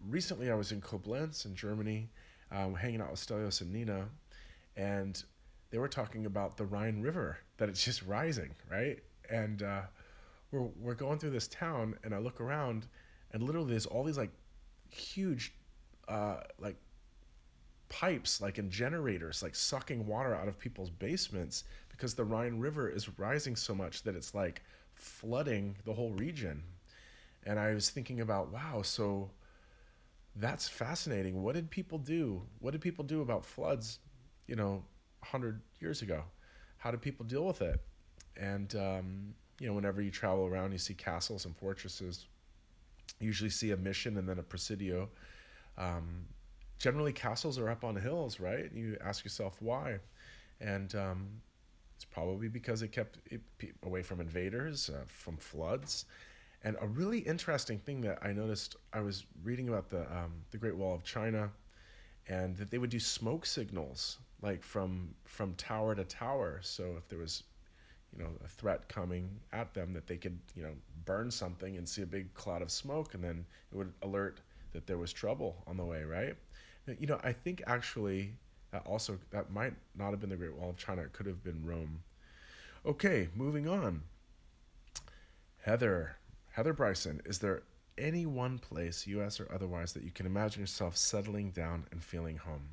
recently, 0.08 0.50
I 0.50 0.54
was 0.54 0.70
in 0.70 0.80
Koblenz 0.80 1.46
in 1.46 1.56
Germany 1.56 2.08
um, 2.52 2.74
hanging 2.74 3.00
out 3.00 3.10
with 3.10 3.20
Stelios 3.20 3.60
and 3.60 3.72
Nina, 3.72 4.08
and 4.76 5.20
they 5.70 5.78
were 5.78 5.88
talking 5.88 6.26
about 6.26 6.56
the 6.56 6.64
Rhine 6.64 7.00
River 7.00 7.38
that 7.56 7.68
it's 7.68 7.84
just 7.84 8.02
rising, 8.02 8.54
right? 8.70 9.00
And 9.28 9.62
uh, 9.62 9.82
we're 10.56 10.70
we're 10.80 10.94
going 10.94 11.18
through 11.18 11.30
this 11.30 11.48
town, 11.48 11.96
and 12.04 12.14
I 12.14 12.18
look 12.18 12.40
around, 12.40 12.86
and 13.32 13.42
literally 13.42 13.70
there's 13.70 13.86
all 13.86 14.04
these 14.04 14.18
like 14.18 14.30
huge, 14.90 15.52
uh, 16.08 16.38
like 16.58 16.76
pipes, 17.88 18.40
like 18.40 18.58
in 18.58 18.70
generators, 18.70 19.42
like 19.42 19.54
sucking 19.54 20.06
water 20.06 20.34
out 20.34 20.48
of 20.48 20.58
people's 20.58 20.90
basements 20.90 21.64
because 21.90 22.14
the 22.14 22.24
Rhine 22.24 22.58
River 22.58 22.88
is 22.88 23.18
rising 23.18 23.56
so 23.56 23.74
much 23.74 24.02
that 24.02 24.14
it's 24.14 24.34
like 24.34 24.62
flooding 24.94 25.76
the 25.84 25.92
whole 25.92 26.12
region. 26.12 26.62
And 27.44 27.58
I 27.58 27.74
was 27.74 27.90
thinking 27.90 28.20
about, 28.20 28.52
wow, 28.52 28.82
so 28.82 29.30
that's 30.34 30.68
fascinating. 30.68 31.42
What 31.42 31.54
did 31.54 31.70
people 31.70 31.98
do? 31.98 32.42
What 32.58 32.72
did 32.72 32.80
people 32.80 33.04
do 33.04 33.22
about 33.22 33.46
floods, 33.46 34.00
you 34.46 34.56
know, 34.56 34.82
100 35.20 35.60
years 35.80 36.02
ago? 36.02 36.24
How 36.78 36.90
did 36.90 37.00
people 37.00 37.24
deal 37.24 37.46
with 37.46 37.62
it? 37.62 37.80
And, 38.36 38.74
um, 38.74 39.34
you 39.58 39.66
know, 39.66 39.74
whenever 39.74 40.02
you 40.02 40.10
travel 40.10 40.46
around, 40.46 40.72
you 40.72 40.78
see 40.78 40.94
castles 40.94 41.44
and 41.44 41.56
fortresses. 41.56 42.26
You 43.20 43.26
usually 43.26 43.50
see 43.50 43.70
a 43.70 43.76
mission 43.76 44.16
and 44.18 44.28
then 44.28 44.38
a 44.38 44.42
presidio. 44.42 45.08
Um, 45.78 46.26
generally, 46.78 47.12
castles 47.12 47.58
are 47.58 47.68
up 47.68 47.84
on 47.84 47.96
hills, 47.96 48.40
right? 48.40 48.70
You 48.72 48.96
ask 49.02 49.24
yourself 49.24 49.60
why. 49.60 49.98
And 50.60 50.94
um, 50.94 51.28
it's 51.96 52.04
probably 52.04 52.48
because 52.48 52.82
it 52.82 52.92
kept 52.92 53.18
it 53.30 53.40
away 53.84 54.02
from 54.02 54.20
invaders, 54.20 54.90
uh, 54.90 55.04
from 55.06 55.36
floods. 55.36 56.04
And 56.62 56.76
a 56.80 56.86
really 56.86 57.20
interesting 57.20 57.78
thing 57.78 58.00
that 58.02 58.18
I 58.22 58.32
noticed, 58.32 58.76
I 58.92 59.00
was 59.00 59.24
reading 59.44 59.68
about 59.68 59.88
the 59.88 60.00
um, 60.00 60.32
the 60.50 60.58
Great 60.58 60.76
Wall 60.76 60.94
of 60.94 61.04
China, 61.04 61.50
and 62.28 62.56
that 62.56 62.70
they 62.70 62.78
would 62.78 62.90
do 62.90 62.98
smoke 62.98 63.46
signals 63.46 64.18
like 64.42 64.62
from 64.62 65.14
from 65.24 65.54
tower 65.54 65.94
to 65.94 66.04
tower. 66.04 66.60
So 66.62 66.94
if 66.98 67.08
there 67.08 67.18
was, 67.18 67.44
you 68.16 68.24
know, 68.24 68.30
a 68.44 68.48
threat 68.48 68.88
coming 68.88 69.28
at 69.52 69.74
them, 69.74 69.92
that 69.92 70.06
they 70.06 70.16
could 70.16 70.38
you 70.54 70.62
know 70.62 70.72
burn 71.04 71.30
something 71.30 71.76
and 71.76 71.88
see 71.88 72.02
a 72.02 72.06
big 72.06 72.32
cloud 72.34 72.62
of 72.62 72.70
smoke, 72.70 73.14
and 73.14 73.22
then 73.22 73.44
it 73.72 73.76
would 73.76 73.92
alert 74.02 74.40
that 74.72 74.86
there 74.86 74.98
was 74.98 75.12
trouble 75.12 75.56
on 75.66 75.76
the 75.76 75.84
way. 75.84 76.04
Right? 76.04 76.34
Uh, 76.88 76.92
you 76.98 77.06
know, 77.06 77.20
I 77.22 77.32
think 77.32 77.62
actually 77.66 78.32
that 78.70 78.86
also 78.86 79.18
that 79.30 79.50
might 79.50 79.74
not 79.96 80.10
have 80.10 80.20
been 80.20 80.30
the 80.30 80.36
Great 80.36 80.54
Wall 80.54 80.70
of 80.70 80.76
China. 80.76 81.02
It 81.02 81.12
could 81.12 81.26
have 81.26 81.42
been 81.42 81.64
Rome. 81.64 82.02
Okay, 82.84 83.28
moving 83.34 83.68
on. 83.68 84.02
Heather, 85.62 86.16
Heather 86.52 86.72
Bryson, 86.72 87.20
is 87.24 87.40
there 87.40 87.64
any 87.98 88.26
one 88.26 88.58
place, 88.58 89.06
US 89.06 89.40
or 89.40 89.50
otherwise, 89.52 89.92
that 89.94 90.04
you 90.04 90.12
can 90.12 90.26
imagine 90.26 90.60
yourself 90.60 90.96
settling 90.96 91.50
down 91.50 91.86
and 91.90 92.02
feeling 92.02 92.36
home? 92.36 92.68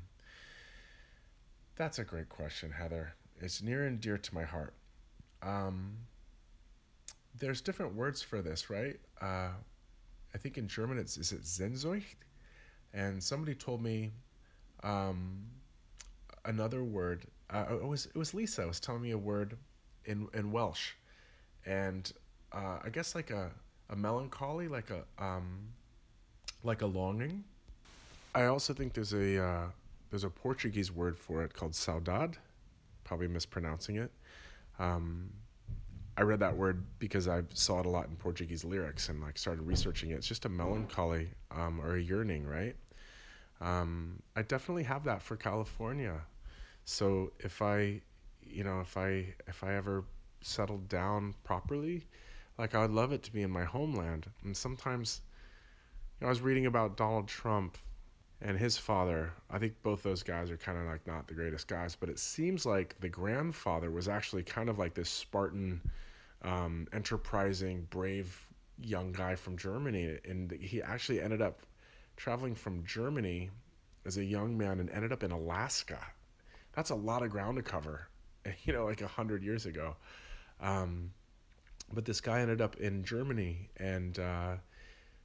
That's 1.76 1.98
a 1.98 2.04
great 2.04 2.28
question, 2.28 2.70
Heather. 2.70 3.14
It's 3.40 3.60
near 3.60 3.84
and 3.84 4.00
dear 4.00 4.16
to 4.16 4.34
my 4.34 4.44
heart. 4.44 4.74
Um, 5.44 5.96
there's 7.38 7.60
different 7.60 7.94
words 7.94 8.22
for 8.22 8.40
this, 8.42 8.70
right? 8.70 8.98
Uh, 9.20 9.50
I 10.34 10.38
think 10.38 10.58
in 10.58 10.66
German 10.66 10.98
it's 10.98 11.16
is 11.16 11.32
it 11.32 11.42
Sehnsucht, 11.42 12.16
and 12.92 13.22
somebody 13.22 13.54
told 13.54 13.82
me 13.82 14.12
um, 14.82 15.44
another 16.44 16.82
word. 16.84 17.26
Uh, 17.50 17.66
it 17.70 17.86
was 17.86 18.06
it 18.06 18.16
was 18.16 18.34
Lisa 18.34 18.66
was 18.66 18.80
telling 18.80 19.02
me 19.02 19.12
a 19.12 19.18
word 19.18 19.56
in 20.06 20.28
in 20.34 20.50
Welsh, 20.50 20.92
and 21.66 22.12
uh, 22.52 22.78
I 22.84 22.88
guess 22.90 23.14
like 23.14 23.30
a 23.30 23.50
a 23.90 23.96
melancholy, 23.96 24.68
like 24.68 24.90
a 24.90 25.04
um, 25.22 25.68
like 26.62 26.82
a 26.82 26.86
longing. 26.86 27.44
I 28.34 28.46
also 28.46 28.72
think 28.74 28.94
there's 28.94 29.12
a 29.12 29.42
uh, 29.42 29.66
there's 30.10 30.24
a 30.24 30.30
Portuguese 30.30 30.90
word 30.90 31.16
for 31.16 31.42
it 31.42 31.54
called 31.54 31.72
saudade, 31.72 32.34
probably 33.04 33.28
mispronouncing 33.28 33.96
it. 33.96 34.10
Um, 34.78 35.30
I 36.16 36.22
read 36.22 36.40
that 36.40 36.56
word 36.56 36.84
because 36.98 37.26
I 37.26 37.42
saw 37.52 37.80
it 37.80 37.86
a 37.86 37.88
lot 37.88 38.08
in 38.08 38.16
Portuguese 38.16 38.64
lyrics 38.64 39.08
and 39.08 39.20
like 39.20 39.36
started 39.36 39.62
researching 39.62 40.10
it. 40.10 40.14
It's 40.14 40.28
just 40.28 40.44
a 40.44 40.48
melancholy 40.48 41.28
um, 41.50 41.80
or 41.80 41.96
a 41.96 42.00
yearning, 42.00 42.46
right? 42.46 42.76
Um, 43.60 44.22
I 44.36 44.42
definitely 44.42 44.84
have 44.84 45.04
that 45.04 45.22
for 45.22 45.36
California. 45.36 46.20
So 46.84 47.32
if 47.40 47.62
I, 47.62 48.00
you 48.42 48.62
know, 48.62 48.80
if 48.80 48.96
I 48.96 49.34
if 49.48 49.64
I 49.64 49.74
ever 49.74 50.04
settled 50.40 50.88
down 50.88 51.34
properly, 51.42 52.04
like 52.58 52.74
I 52.74 52.82
would 52.82 52.92
love 52.92 53.12
it 53.12 53.22
to 53.24 53.32
be 53.32 53.42
in 53.42 53.50
my 53.50 53.64
homeland. 53.64 54.30
And 54.44 54.56
sometimes, 54.56 55.20
you 56.20 56.24
know, 56.24 56.28
I 56.28 56.30
was 56.30 56.40
reading 56.40 56.66
about 56.66 56.96
Donald 56.96 57.26
Trump 57.26 57.76
and 58.44 58.58
his 58.58 58.76
father. 58.76 59.32
I 59.50 59.58
think 59.58 59.82
both 59.82 60.02
those 60.02 60.22
guys 60.22 60.50
are 60.50 60.58
kind 60.58 60.78
of 60.78 60.84
like 60.84 61.06
not 61.06 61.26
the 61.26 61.34
greatest 61.34 61.66
guys, 61.66 61.96
but 61.96 62.10
it 62.10 62.18
seems 62.18 62.66
like 62.66 62.94
the 63.00 63.08
grandfather 63.08 63.90
was 63.90 64.06
actually 64.06 64.42
kind 64.42 64.68
of 64.68 64.78
like 64.78 64.94
this 64.94 65.08
Spartan, 65.08 65.80
um, 66.42 66.86
enterprising, 66.92 67.86
brave 67.88 68.46
young 68.78 69.12
guy 69.12 69.34
from 69.34 69.56
Germany, 69.56 70.18
and 70.28 70.52
he 70.52 70.82
actually 70.82 71.22
ended 71.22 71.40
up 71.40 71.60
traveling 72.16 72.54
from 72.54 72.84
Germany 72.84 73.50
as 74.04 74.18
a 74.18 74.24
young 74.24 74.56
man 74.56 74.78
and 74.78 74.90
ended 74.90 75.10
up 75.10 75.22
in 75.22 75.30
Alaska. 75.30 75.98
That's 76.74 76.90
a 76.90 76.94
lot 76.94 77.22
of 77.22 77.30
ground 77.30 77.56
to 77.56 77.62
cover, 77.62 78.08
you 78.64 78.74
know, 78.74 78.84
like 78.84 79.00
a 79.00 79.08
hundred 79.08 79.42
years 79.42 79.64
ago. 79.64 79.96
Um, 80.60 81.12
but 81.94 82.04
this 82.04 82.20
guy 82.20 82.40
ended 82.40 82.60
up 82.60 82.76
in 82.76 83.04
Germany 83.04 83.70
and, 83.78 84.18
uh, 84.18 84.56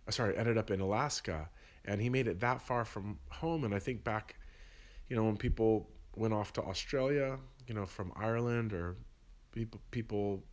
sorry, 0.10 0.38
ended 0.38 0.58
up 0.58 0.72
in 0.72 0.80
Alaska, 0.80 1.50
and 1.86 2.02
he 2.02 2.10
made 2.10 2.28
it 2.28 2.40
that 2.40 2.62
far 2.62 2.86
from 2.86 3.20
home. 3.30 3.64
And 3.64 3.74
I 3.74 3.80
think 3.80 4.04
back, 4.04 4.36
you 5.08 5.16
know, 5.16 5.24
when 5.24 5.38
people 5.38 5.90
went 6.16 6.34
off 6.34 6.54
to 6.54 6.62
Australia, 6.64 7.38
you 7.68 7.74
know, 7.74 7.86
from 7.86 8.12
Ireland 8.16 8.74
or 8.74 8.96
people 9.52 9.80
people 9.92 10.44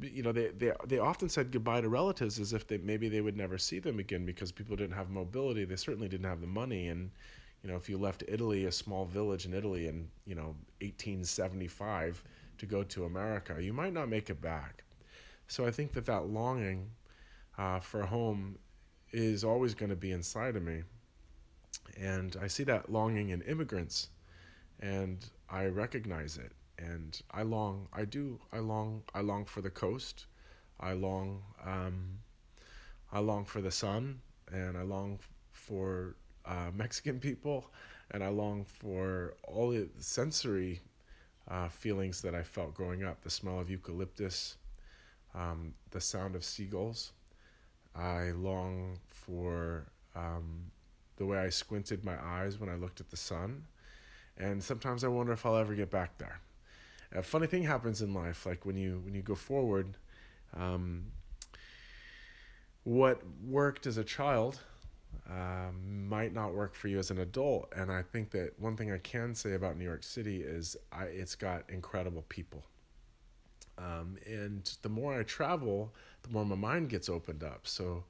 you 0.00 0.22
know, 0.22 0.32
they, 0.32 0.48
they, 0.48 0.72
they 0.86 0.98
often 0.98 1.28
said 1.28 1.50
goodbye 1.50 1.80
to 1.80 1.88
relatives 1.88 2.38
as 2.38 2.52
if 2.52 2.66
they, 2.66 2.78
maybe 2.78 3.08
they 3.08 3.20
would 3.20 3.36
never 3.36 3.58
see 3.58 3.78
them 3.78 3.98
again 3.98 4.24
because 4.24 4.50
people 4.50 4.74
didn't 4.76 4.96
have 4.96 5.10
mobility. 5.10 5.64
They 5.64 5.76
certainly 5.76 6.08
didn't 6.08 6.26
have 6.26 6.40
the 6.40 6.46
money. 6.46 6.88
And, 6.88 7.10
you 7.62 7.70
know, 7.70 7.76
if 7.76 7.88
you 7.88 7.98
left 7.98 8.24
Italy, 8.26 8.64
a 8.64 8.72
small 8.72 9.04
village 9.04 9.44
in 9.44 9.52
Italy 9.52 9.88
in, 9.88 10.08
you 10.24 10.34
know, 10.34 10.56
1875 10.80 12.24
to 12.58 12.66
go 12.66 12.82
to 12.84 13.04
America, 13.04 13.56
you 13.60 13.72
might 13.72 13.92
not 13.92 14.08
make 14.08 14.30
it 14.30 14.40
back. 14.40 14.84
So 15.46 15.66
I 15.66 15.70
think 15.70 15.92
that 15.92 16.06
that 16.06 16.28
longing 16.28 16.90
uh, 17.58 17.80
for 17.80 18.06
home 18.06 18.58
is 19.12 19.44
always 19.44 19.74
going 19.74 19.90
to 19.90 19.96
be 19.96 20.12
inside 20.12 20.56
of 20.56 20.62
me. 20.62 20.82
And 21.98 22.36
I 22.40 22.46
see 22.46 22.64
that 22.64 22.90
longing 22.90 23.30
in 23.30 23.42
immigrants 23.42 24.08
and 24.80 25.24
I 25.48 25.66
recognize 25.66 26.38
it 26.38 26.52
and 26.78 27.20
I 27.30 27.42
long, 27.42 27.88
I 27.92 28.04
do, 28.04 28.40
I 28.52 28.58
long, 28.58 29.02
I 29.14 29.20
long 29.20 29.44
for 29.44 29.60
the 29.60 29.70
coast. 29.70 30.26
I 30.80 30.94
long, 30.94 31.42
um, 31.64 32.18
I 33.12 33.20
long 33.20 33.44
for 33.44 33.60
the 33.60 33.70
sun, 33.70 34.20
and 34.52 34.76
I 34.76 34.82
long 34.82 35.20
for 35.52 36.16
uh, 36.44 36.70
Mexican 36.74 37.20
people, 37.20 37.70
and 38.10 38.24
I 38.24 38.28
long 38.28 38.64
for 38.64 39.34
all 39.46 39.70
the 39.70 39.88
sensory 39.98 40.80
uh, 41.48 41.68
feelings 41.68 42.20
that 42.22 42.34
I 42.34 42.42
felt 42.42 42.74
growing 42.74 43.04
up: 43.04 43.22
the 43.22 43.30
smell 43.30 43.60
of 43.60 43.70
eucalyptus, 43.70 44.56
um, 45.34 45.74
the 45.90 46.00
sound 46.00 46.34
of 46.34 46.44
seagulls. 46.44 47.12
I 47.94 48.30
long 48.30 48.98
for 49.08 49.86
um, 50.16 50.70
the 51.16 51.26
way 51.26 51.38
I 51.38 51.48
squinted 51.50 52.04
my 52.04 52.16
eyes 52.22 52.58
when 52.58 52.68
I 52.68 52.74
looked 52.74 53.00
at 53.00 53.10
the 53.10 53.16
sun, 53.16 53.64
and 54.36 54.62
sometimes 54.62 55.04
I 55.04 55.08
wonder 55.08 55.32
if 55.32 55.44
I'll 55.44 55.56
ever 55.56 55.74
get 55.74 55.90
back 55.90 56.18
there. 56.18 56.40
A 57.14 57.22
funny 57.22 57.46
thing 57.46 57.64
happens 57.64 58.00
in 58.00 58.14
life 58.14 58.46
like 58.46 58.64
when 58.64 58.76
you 58.76 59.02
when 59.04 59.14
you 59.14 59.22
go 59.22 59.34
forward 59.34 59.96
um, 60.56 61.04
what 62.84 63.22
worked 63.46 63.86
as 63.86 63.96
a 63.96 64.04
child 64.04 64.60
um, 65.30 66.08
might 66.08 66.32
not 66.32 66.54
work 66.54 66.74
for 66.74 66.88
you 66.88 66.98
as 66.98 67.10
an 67.10 67.18
adult. 67.18 67.72
And 67.76 67.92
i 67.92 68.02
think 68.02 68.30
that 68.30 68.58
one 68.58 68.76
thing 68.76 68.90
i 68.90 68.98
can 68.98 69.34
say 69.34 69.54
about 69.54 69.76
new 69.78 69.84
york 69.84 70.02
city 70.02 70.42
is 70.42 70.76
I, 70.90 71.04
it's 71.04 71.34
got 71.34 71.68
incredible 71.68 72.24
people 72.28 72.64
um, 73.78 74.16
and 74.26 74.76
the 74.82 74.88
more 74.88 75.18
i 75.18 75.22
travel 75.22 75.92
the 76.22 76.30
more 76.30 76.44
my 76.44 76.56
mind 76.56 76.88
gets 76.88 77.08
opened 77.08 77.42
up 77.42 77.66
so 77.66 78.04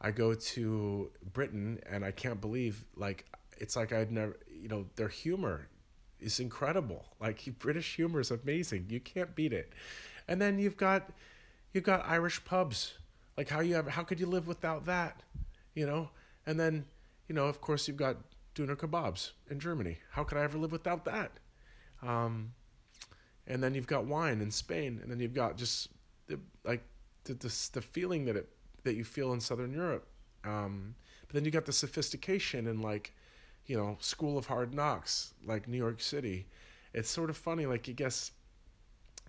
i 0.00 0.10
go 0.10 0.34
to 0.34 1.10
britain 1.32 1.78
and 1.90 2.04
i 2.04 2.10
can't 2.10 2.40
believe 2.40 2.84
like 2.96 3.26
it's 3.58 3.76
like 3.76 3.92
i'd 3.92 4.12
never 4.12 4.36
you 4.48 4.68
know 4.68 4.86
their 4.96 5.08
humor 5.08 5.68
is 6.20 6.40
incredible. 6.40 7.04
Like 7.20 7.44
British 7.58 7.96
humor 7.96 8.20
is 8.20 8.30
amazing. 8.30 8.86
You 8.88 9.00
can't 9.00 9.34
beat 9.34 9.52
it. 9.52 9.72
And 10.28 10.40
then 10.40 10.58
you've 10.58 10.76
got 10.76 11.10
you've 11.72 11.84
got 11.84 12.06
Irish 12.06 12.44
pubs. 12.44 12.94
Like 13.36 13.48
how 13.48 13.60
you 13.60 13.76
ever 13.76 13.90
how 13.90 14.02
could 14.02 14.20
you 14.20 14.26
live 14.26 14.46
without 14.46 14.86
that? 14.86 15.22
You 15.74 15.86
know? 15.86 16.10
And 16.46 16.58
then, 16.58 16.86
you 17.28 17.34
know, 17.34 17.46
of 17.46 17.60
course 17.60 17.88
you've 17.88 17.96
got 17.96 18.16
doner 18.54 18.76
kebabs 18.76 19.32
in 19.50 19.60
Germany. 19.60 19.98
How 20.10 20.24
could 20.24 20.38
I 20.38 20.42
ever 20.42 20.58
live 20.58 20.72
without 20.72 21.04
that? 21.04 21.32
Um, 22.02 22.52
and 23.46 23.62
then 23.62 23.74
you've 23.74 23.86
got 23.86 24.04
wine 24.04 24.40
in 24.40 24.50
Spain, 24.50 25.00
and 25.02 25.10
then 25.10 25.20
you've 25.20 25.34
got 25.34 25.56
just 25.56 25.88
the, 26.26 26.38
like 26.64 26.82
the, 27.24 27.34
the, 27.34 27.68
the 27.72 27.82
feeling 27.82 28.24
that 28.26 28.36
it 28.36 28.48
that 28.84 28.94
you 28.94 29.04
feel 29.04 29.32
in 29.32 29.40
Southern 29.40 29.72
Europe. 29.72 30.06
Um, 30.44 30.94
but 31.26 31.34
then 31.34 31.44
you 31.44 31.50
got 31.50 31.66
the 31.66 31.72
sophistication 31.72 32.68
and 32.68 32.80
like 32.82 33.12
you 33.66 33.76
know, 33.76 33.96
School 34.00 34.38
of 34.38 34.46
Hard 34.46 34.72
Knocks, 34.74 35.34
like 35.44 35.68
New 35.68 35.76
York 35.76 36.00
City. 36.00 36.46
It's 36.94 37.10
sort 37.10 37.30
of 37.30 37.36
funny, 37.36 37.66
like 37.66 37.88
you 37.88 37.94
guess 37.94 38.30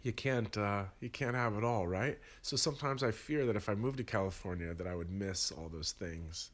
you 0.04 0.14
can't 0.14 0.56
uh, 0.58 0.84
you 1.02 1.10
can't 1.10 1.36
have 1.36 1.56
it 1.56 1.64
all, 1.64 1.88
right? 1.88 2.18
So 2.42 2.56
sometimes 2.56 3.04
I 3.04 3.12
fear 3.12 3.46
that 3.46 3.56
if 3.56 3.68
I 3.68 3.76
moved 3.76 3.98
to 3.98 4.04
California, 4.04 4.74
that 4.74 4.88
I 4.88 4.96
would 4.96 5.12
miss 5.12 5.52
all 5.52 5.70
those 5.70 5.92
things. 5.92 6.52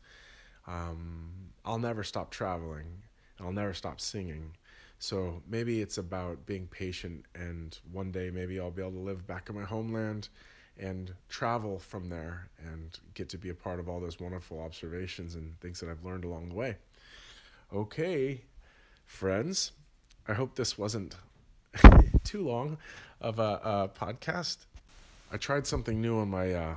Um, 0.65 1.30
I'll 1.65 1.80
never 1.80 2.04
stop 2.04 2.32
traveling. 2.32 3.04
I'll 3.39 3.52
never 3.52 3.73
stop 3.73 3.99
singing. 3.99 4.54
So 5.04 5.42
maybe 5.50 5.82
it's 5.82 5.98
about 5.98 6.46
being 6.46 6.66
patient, 6.68 7.26
and 7.36 7.78
one 7.92 8.10
day 8.10 8.32
maybe 8.32 8.58
I'll 8.58 8.72
be 8.72 8.82
able 8.82 8.94
to 8.94 9.00
live 9.00 9.28
back 9.28 9.50
in 9.50 9.56
my 9.56 9.66
homeland 9.66 10.30
and 10.80 11.13
travel 11.28 11.78
from 11.78 12.08
there 12.08 12.48
and 12.66 12.98
get 13.13 13.28
to 13.32 13.38
be 13.38 13.50
a 13.50 13.54
part 13.54 13.82
of 13.82 13.89
all 13.89 14.00
those 14.00 14.22
wonderful 14.22 14.62
observations 14.62 15.36
and 15.36 15.60
things 15.60 15.82
that 15.82 15.89
I've 15.89 16.06
learned 16.06 16.24
along 16.24 16.48
the 16.48 16.56
way. 16.56 16.78
Okay, 17.74 18.46
friends, 19.06 19.74
I 20.26 20.36
hope 20.36 20.56
this 20.56 20.78
wasn't 20.78 21.18
too 22.24 22.48
long 22.48 22.78
of 23.20 23.39
a, 23.39 23.60
a, 23.62 23.89
podcast. 23.89 24.68
I 25.34 25.36
tried 25.36 25.68
something 25.68 26.00
new 26.00 26.18
on 26.20 26.30
my 26.30 26.54
uh, 26.54 26.76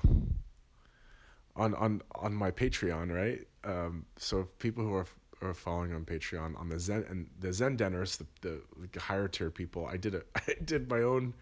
on 1.55 1.77
on 1.77 2.03
on 2.17 2.35
my 2.35 2.51
Patreon, 2.51 3.15
right? 3.15 3.47
Um, 3.63 4.05
so 4.17 4.49
people 4.59 4.83
who 4.83 4.95
are 4.95 5.07
are 5.43 5.55
following 5.55 5.93
on 5.93 6.05
Patreon 6.05 6.59
on 6.59 6.69
the 6.69 6.79
Zen 6.79 7.05
and 7.09 7.29
the 7.41 7.53
Zen 7.53 7.77
Deners, 7.77 8.17
the, 8.17 8.27
the, 8.41 8.61
the 8.93 9.01
higher 9.01 9.29
tier 9.29 9.51
people, 9.51 9.87
I 9.87 9.97
did 9.97 10.15
a 10.15 10.23
I 10.37 10.55
did 10.65 10.89
my 10.89 11.03
own 11.03 11.35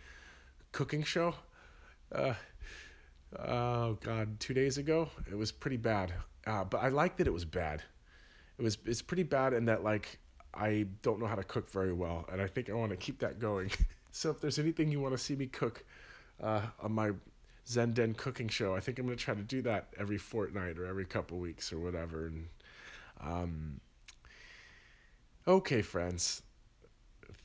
cooking 0.72 1.02
show. 1.02 1.34
Uh, 2.12 2.34
oh 3.38 3.98
God, 4.02 4.40
two 4.40 4.54
days 4.54 4.78
ago, 4.78 5.08
it 5.30 5.36
was 5.36 5.52
pretty 5.52 5.76
bad. 5.76 6.12
Uh, 6.46 6.64
but 6.64 6.82
I 6.82 6.88
like 6.88 7.16
that 7.16 7.26
it 7.26 7.32
was 7.32 7.44
bad 7.44 7.82
it 8.58 8.62
was 8.62 8.78
it's 8.84 9.02
pretty 9.02 9.22
bad 9.22 9.52
in 9.52 9.64
that 9.66 9.82
like 9.82 10.18
I 10.52 10.86
don't 11.02 11.18
know 11.18 11.26
how 11.26 11.34
to 11.34 11.42
cook 11.42 11.68
very 11.68 11.92
well, 11.92 12.24
and 12.30 12.40
I 12.40 12.46
think 12.46 12.70
I 12.70 12.74
want 12.74 12.90
to 12.90 12.96
keep 12.96 13.18
that 13.20 13.40
going. 13.40 13.72
so 14.12 14.30
if 14.30 14.40
there's 14.40 14.58
anything 14.58 14.92
you 14.92 15.00
want 15.00 15.12
to 15.12 15.18
see 15.22 15.34
me 15.34 15.46
cook 15.46 15.84
uh, 16.40 16.62
on 16.80 16.92
my 16.92 17.10
Zen 17.66 17.92
Den 17.92 18.14
cooking 18.14 18.48
show, 18.48 18.74
I 18.74 18.80
think 18.80 18.98
I'm 18.98 19.06
gonna 19.06 19.16
try 19.16 19.34
to 19.34 19.42
do 19.42 19.62
that 19.62 19.88
every 19.98 20.18
fortnight 20.18 20.78
or 20.78 20.86
every 20.86 21.04
couple 21.04 21.38
weeks 21.38 21.72
or 21.72 21.78
whatever. 21.78 22.26
And 22.26 22.46
um, 23.24 23.80
okay, 25.46 25.82
friends. 25.82 26.42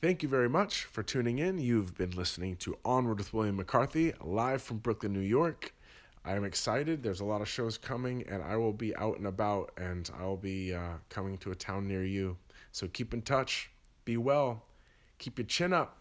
Thank 0.00 0.22
you 0.22 0.28
very 0.28 0.48
much 0.48 0.84
for 0.84 1.02
tuning 1.02 1.38
in. 1.38 1.58
You've 1.58 1.96
been 1.96 2.12
listening 2.12 2.56
to 2.56 2.78
Onward 2.84 3.18
with 3.18 3.34
William 3.34 3.56
McCarthy, 3.56 4.14
live 4.22 4.62
from 4.62 4.78
Brooklyn, 4.78 5.12
New 5.12 5.20
York. 5.20 5.74
I 6.24 6.36
am 6.36 6.44
excited. 6.44 7.02
There's 7.02 7.20
a 7.20 7.24
lot 7.24 7.40
of 7.40 7.48
shows 7.48 7.78
coming, 7.78 8.24
and 8.28 8.42
I 8.42 8.56
will 8.56 8.72
be 8.72 8.94
out 8.96 9.16
and 9.16 9.26
about, 9.26 9.72
and 9.78 10.10
I'll 10.18 10.36
be 10.36 10.74
uh, 10.74 10.98
coming 11.08 11.38
to 11.38 11.50
a 11.50 11.54
town 11.54 11.88
near 11.88 12.04
you. 12.04 12.36
So 12.72 12.86
keep 12.88 13.14
in 13.14 13.22
touch. 13.22 13.70
Be 14.04 14.16
well. 14.16 14.64
Keep 15.18 15.38
your 15.38 15.46
chin 15.46 15.72
up. 15.72 15.99